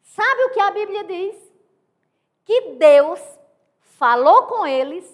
Sabe 0.02 0.44
o 0.44 0.50
que 0.50 0.60
a 0.60 0.70
Bíblia 0.70 1.04
diz? 1.04 1.52
Que 2.44 2.72
Deus 2.72 3.20
falou 3.80 4.46
com 4.46 4.66
eles, 4.66 5.04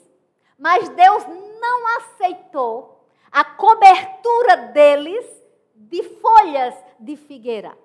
mas 0.59 0.89
Deus 0.89 1.25
não 1.27 1.97
aceitou 1.99 2.94
a 3.35 3.45
cobertura 3.45 4.57
deles 4.73 5.27
de 5.75 6.05
folhas 6.21 6.73
de 7.01 7.17
figueira. 7.17 7.77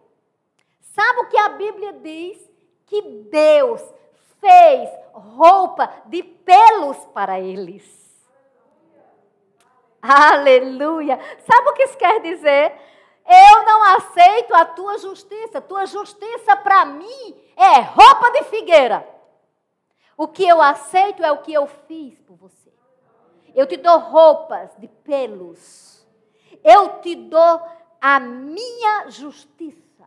Sabe 0.80 1.22
o 1.22 1.26
que 1.26 1.38
a 1.38 1.50
Bíblia 1.50 1.94
diz? 1.94 2.38
Que 2.86 3.02
Deus 3.02 3.82
fez 4.40 4.90
roupa 5.12 5.92
de 6.06 6.22
pelos 6.22 6.98
para 7.08 7.40
eles. 7.40 7.84
Aleluia! 10.00 11.20
Sabe 11.40 11.70
o 11.70 11.74
que 11.74 11.84
isso 11.84 11.98
quer 11.98 12.22
dizer? 12.22 12.72
Eu 13.26 13.64
não 13.64 13.84
aceito 13.96 14.54
a 14.54 14.66
tua 14.66 15.00
justiça. 15.00 15.60
Tua 15.60 15.88
justiça 15.88 16.56
para 16.58 16.86
mim 16.86 17.42
é 17.58 17.80
roupa 17.80 18.32
de 18.34 18.44
figueira. 18.44 19.08
O 20.16 20.28
que 20.28 20.48
eu 20.48 20.62
aceito 20.62 21.24
é 21.24 21.32
o 21.32 21.42
que 21.42 21.54
eu 21.54 21.66
fiz 21.66 22.20
por 22.22 22.36
você. 22.36 22.59
Eu 23.60 23.68
te 23.68 23.76
dou 23.76 24.00
roupas 24.00 24.70
de 24.78 24.88
pelos. 24.88 26.08
Eu 26.64 27.02
te 27.02 27.14
dou 27.14 27.62
a 28.00 28.18
minha 28.18 29.10
justiça. 29.10 30.06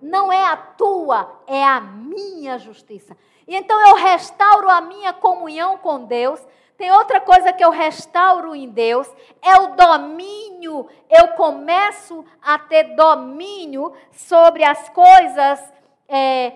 Não 0.00 0.32
é 0.32 0.44
a 0.44 0.56
tua, 0.56 1.42
é 1.44 1.64
a 1.64 1.80
minha 1.80 2.56
justiça. 2.56 3.16
E 3.48 3.56
então 3.56 3.76
eu 3.88 3.96
restauro 3.96 4.70
a 4.70 4.80
minha 4.80 5.12
comunhão 5.12 5.76
com 5.76 6.04
Deus. 6.04 6.40
Tem 6.76 6.92
outra 6.92 7.20
coisa 7.20 7.52
que 7.52 7.64
eu 7.64 7.70
restauro 7.70 8.54
em 8.54 8.68
Deus, 8.68 9.12
é 9.42 9.56
o 9.56 9.74
domínio. 9.74 10.88
Eu 11.10 11.32
começo 11.32 12.24
a 12.40 12.60
ter 12.60 12.94
domínio 12.94 13.92
sobre 14.12 14.62
as 14.62 14.88
coisas 14.90 15.72
é, 16.06 16.52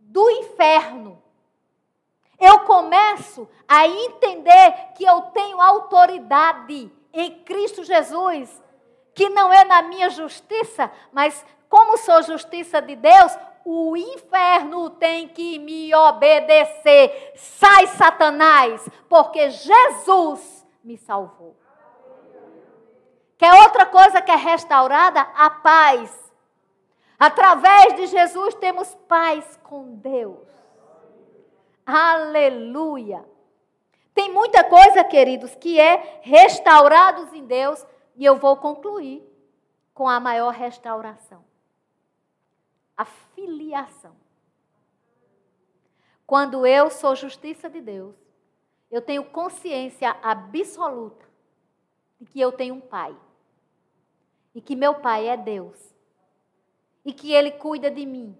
do 0.00 0.28
inferno 0.32 1.21
eu 2.42 2.60
começo 2.60 3.48
a 3.68 3.86
entender 3.86 4.72
que 4.96 5.04
eu 5.04 5.22
tenho 5.32 5.60
autoridade 5.60 6.92
em 7.12 7.38
Cristo 7.44 7.84
Jesus, 7.84 8.60
que 9.14 9.28
não 9.28 9.52
é 9.52 9.62
na 9.64 9.82
minha 9.82 10.10
justiça, 10.10 10.90
mas 11.12 11.46
como 11.68 11.96
sou 11.98 12.20
justiça 12.22 12.82
de 12.82 12.96
Deus, 12.96 13.38
o 13.64 13.96
inferno 13.96 14.90
tem 14.90 15.28
que 15.28 15.56
me 15.60 15.94
obedecer. 15.94 17.32
Sai, 17.36 17.86
Satanás, 17.86 18.88
porque 19.08 19.48
Jesus 19.50 20.66
me 20.82 20.96
salvou. 20.98 21.56
Quer 23.38 23.54
outra 23.62 23.86
coisa 23.86 24.20
que 24.20 24.32
é 24.32 24.36
restaurada? 24.36 25.20
A 25.20 25.48
paz. 25.48 26.32
Através 27.18 27.94
de 27.94 28.06
Jesus 28.08 28.54
temos 28.56 28.96
paz 29.06 29.60
com 29.62 29.94
Deus. 29.94 30.61
Aleluia. 31.84 33.24
Tem 34.14 34.32
muita 34.32 34.62
coisa, 34.64 35.02
queridos, 35.02 35.54
que 35.54 35.80
é 35.80 36.20
restaurados 36.22 37.32
em 37.32 37.44
Deus 37.44 37.84
e 38.14 38.24
eu 38.24 38.36
vou 38.36 38.56
concluir 38.56 39.22
com 39.94 40.08
a 40.08 40.20
maior 40.20 40.52
restauração. 40.52 41.44
A 42.96 43.04
filiação. 43.04 44.14
Quando 46.26 46.66
eu 46.66 46.90
sou 46.90 47.16
justiça 47.16 47.68
de 47.68 47.80
Deus, 47.80 48.14
eu 48.90 49.00
tenho 49.00 49.24
consciência 49.24 50.10
absoluta 50.22 51.26
de 52.20 52.26
que 52.26 52.40
eu 52.40 52.52
tenho 52.52 52.74
um 52.74 52.80
pai 52.80 53.16
e 54.54 54.60
que 54.60 54.76
meu 54.76 54.94
pai 54.94 55.28
é 55.28 55.36
Deus, 55.36 55.94
e 57.04 57.12
que 57.12 57.32
ele 57.32 57.52
cuida 57.52 57.90
de 57.90 58.04
mim, 58.04 58.36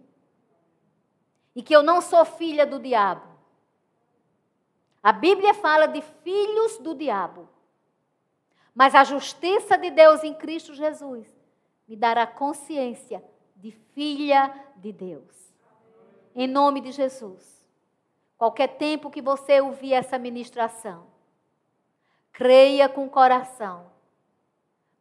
e 1.55 1.63
que 1.63 1.75
eu 1.75 1.83
não 1.83 2.01
sou 2.01 2.25
filha 2.25 2.67
do 2.67 2.79
diabo. 2.79 3.32
A 5.03 5.13
Bíblia 5.13 5.55
fala 5.55 5.87
de 5.87 6.01
filhos 6.23 6.79
do 6.79 6.95
diabo. 6.95 7.49
Mas 8.75 8.95
a 8.95 9.05
justiça 9.05 9.77
de 9.77 9.91
Deus 9.91 10.23
em 10.23 10.33
Cristo 10.33 10.75
Jesus 10.75 11.27
me 11.87 11.97
dará 11.97 12.27
consciência 12.27 13.23
de 13.57 13.71
filha 13.71 14.55
de 14.77 14.93
Deus. 14.93 15.53
Em 16.35 16.47
nome 16.47 16.81
de 16.81 16.93
Jesus. 16.93 17.67
Qualquer 18.39 18.77
tempo 18.77 19.11
que 19.11 19.21
você 19.21 19.61
ouvir 19.61 19.93
essa 19.93 20.19
ministração, 20.19 21.07
creia 22.33 22.89
com 22.89 23.05
o 23.05 23.11
coração 23.11 23.93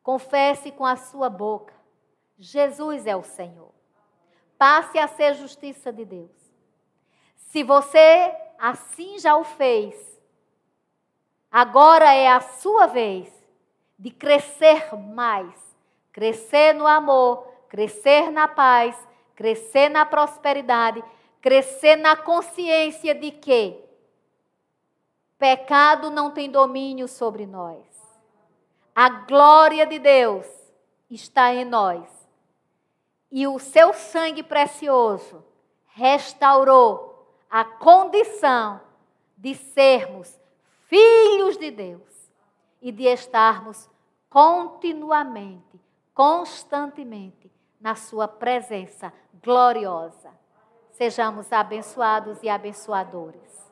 Confesse 0.03 0.71
com 0.71 0.85
a 0.85 0.95
sua 0.95 1.29
boca: 1.29 1.73
Jesus 2.37 3.05
é 3.05 3.15
o 3.15 3.23
Senhor. 3.23 3.71
Passe 4.57 4.97
a 4.97 5.07
ser 5.07 5.35
justiça 5.35 5.91
de 5.91 6.05
Deus. 6.05 6.51
Se 7.35 7.63
você 7.63 8.35
assim 8.61 9.17
já 9.17 9.35
o 9.35 9.43
fez, 9.43 10.21
agora 11.51 12.13
é 12.13 12.31
a 12.31 12.39
sua 12.39 12.85
vez 12.85 13.27
de 13.97 14.11
crescer 14.11 14.95
mais, 14.95 15.75
crescer 16.11 16.73
no 16.73 16.85
amor, 16.85 17.47
crescer 17.67 18.31
na 18.31 18.47
paz, 18.47 18.95
crescer 19.35 19.89
na 19.89 20.05
prosperidade, 20.05 21.03
crescer 21.41 21.95
na 21.95 22.15
consciência 22.15 23.15
de 23.15 23.31
que 23.31 23.83
pecado 25.39 26.11
não 26.11 26.29
tem 26.29 26.47
domínio 26.47 27.07
sobre 27.07 27.47
nós. 27.47 27.83
A 28.93 29.09
glória 29.09 29.87
de 29.87 29.97
Deus 29.97 30.45
está 31.09 31.51
em 31.51 31.65
nós. 31.65 32.07
E 33.31 33.47
o 33.47 33.57
seu 33.57 33.91
sangue 33.93 34.43
precioso 34.43 35.43
restaurou 35.87 37.10
a 37.51 37.65
condição 37.65 38.79
de 39.37 39.53
sermos 39.53 40.39
filhos 40.87 41.57
de 41.57 41.69
Deus 41.69 42.31
e 42.81 42.93
de 42.93 43.03
estarmos 43.03 43.89
continuamente, 44.29 45.77
constantemente 46.13 47.51
na 47.79 47.93
Sua 47.95 48.25
presença 48.25 49.11
gloriosa. 49.43 50.31
Sejamos 50.91 51.51
abençoados 51.51 52.41
e 52.41 52.47
abençoadores. 52.47 53.70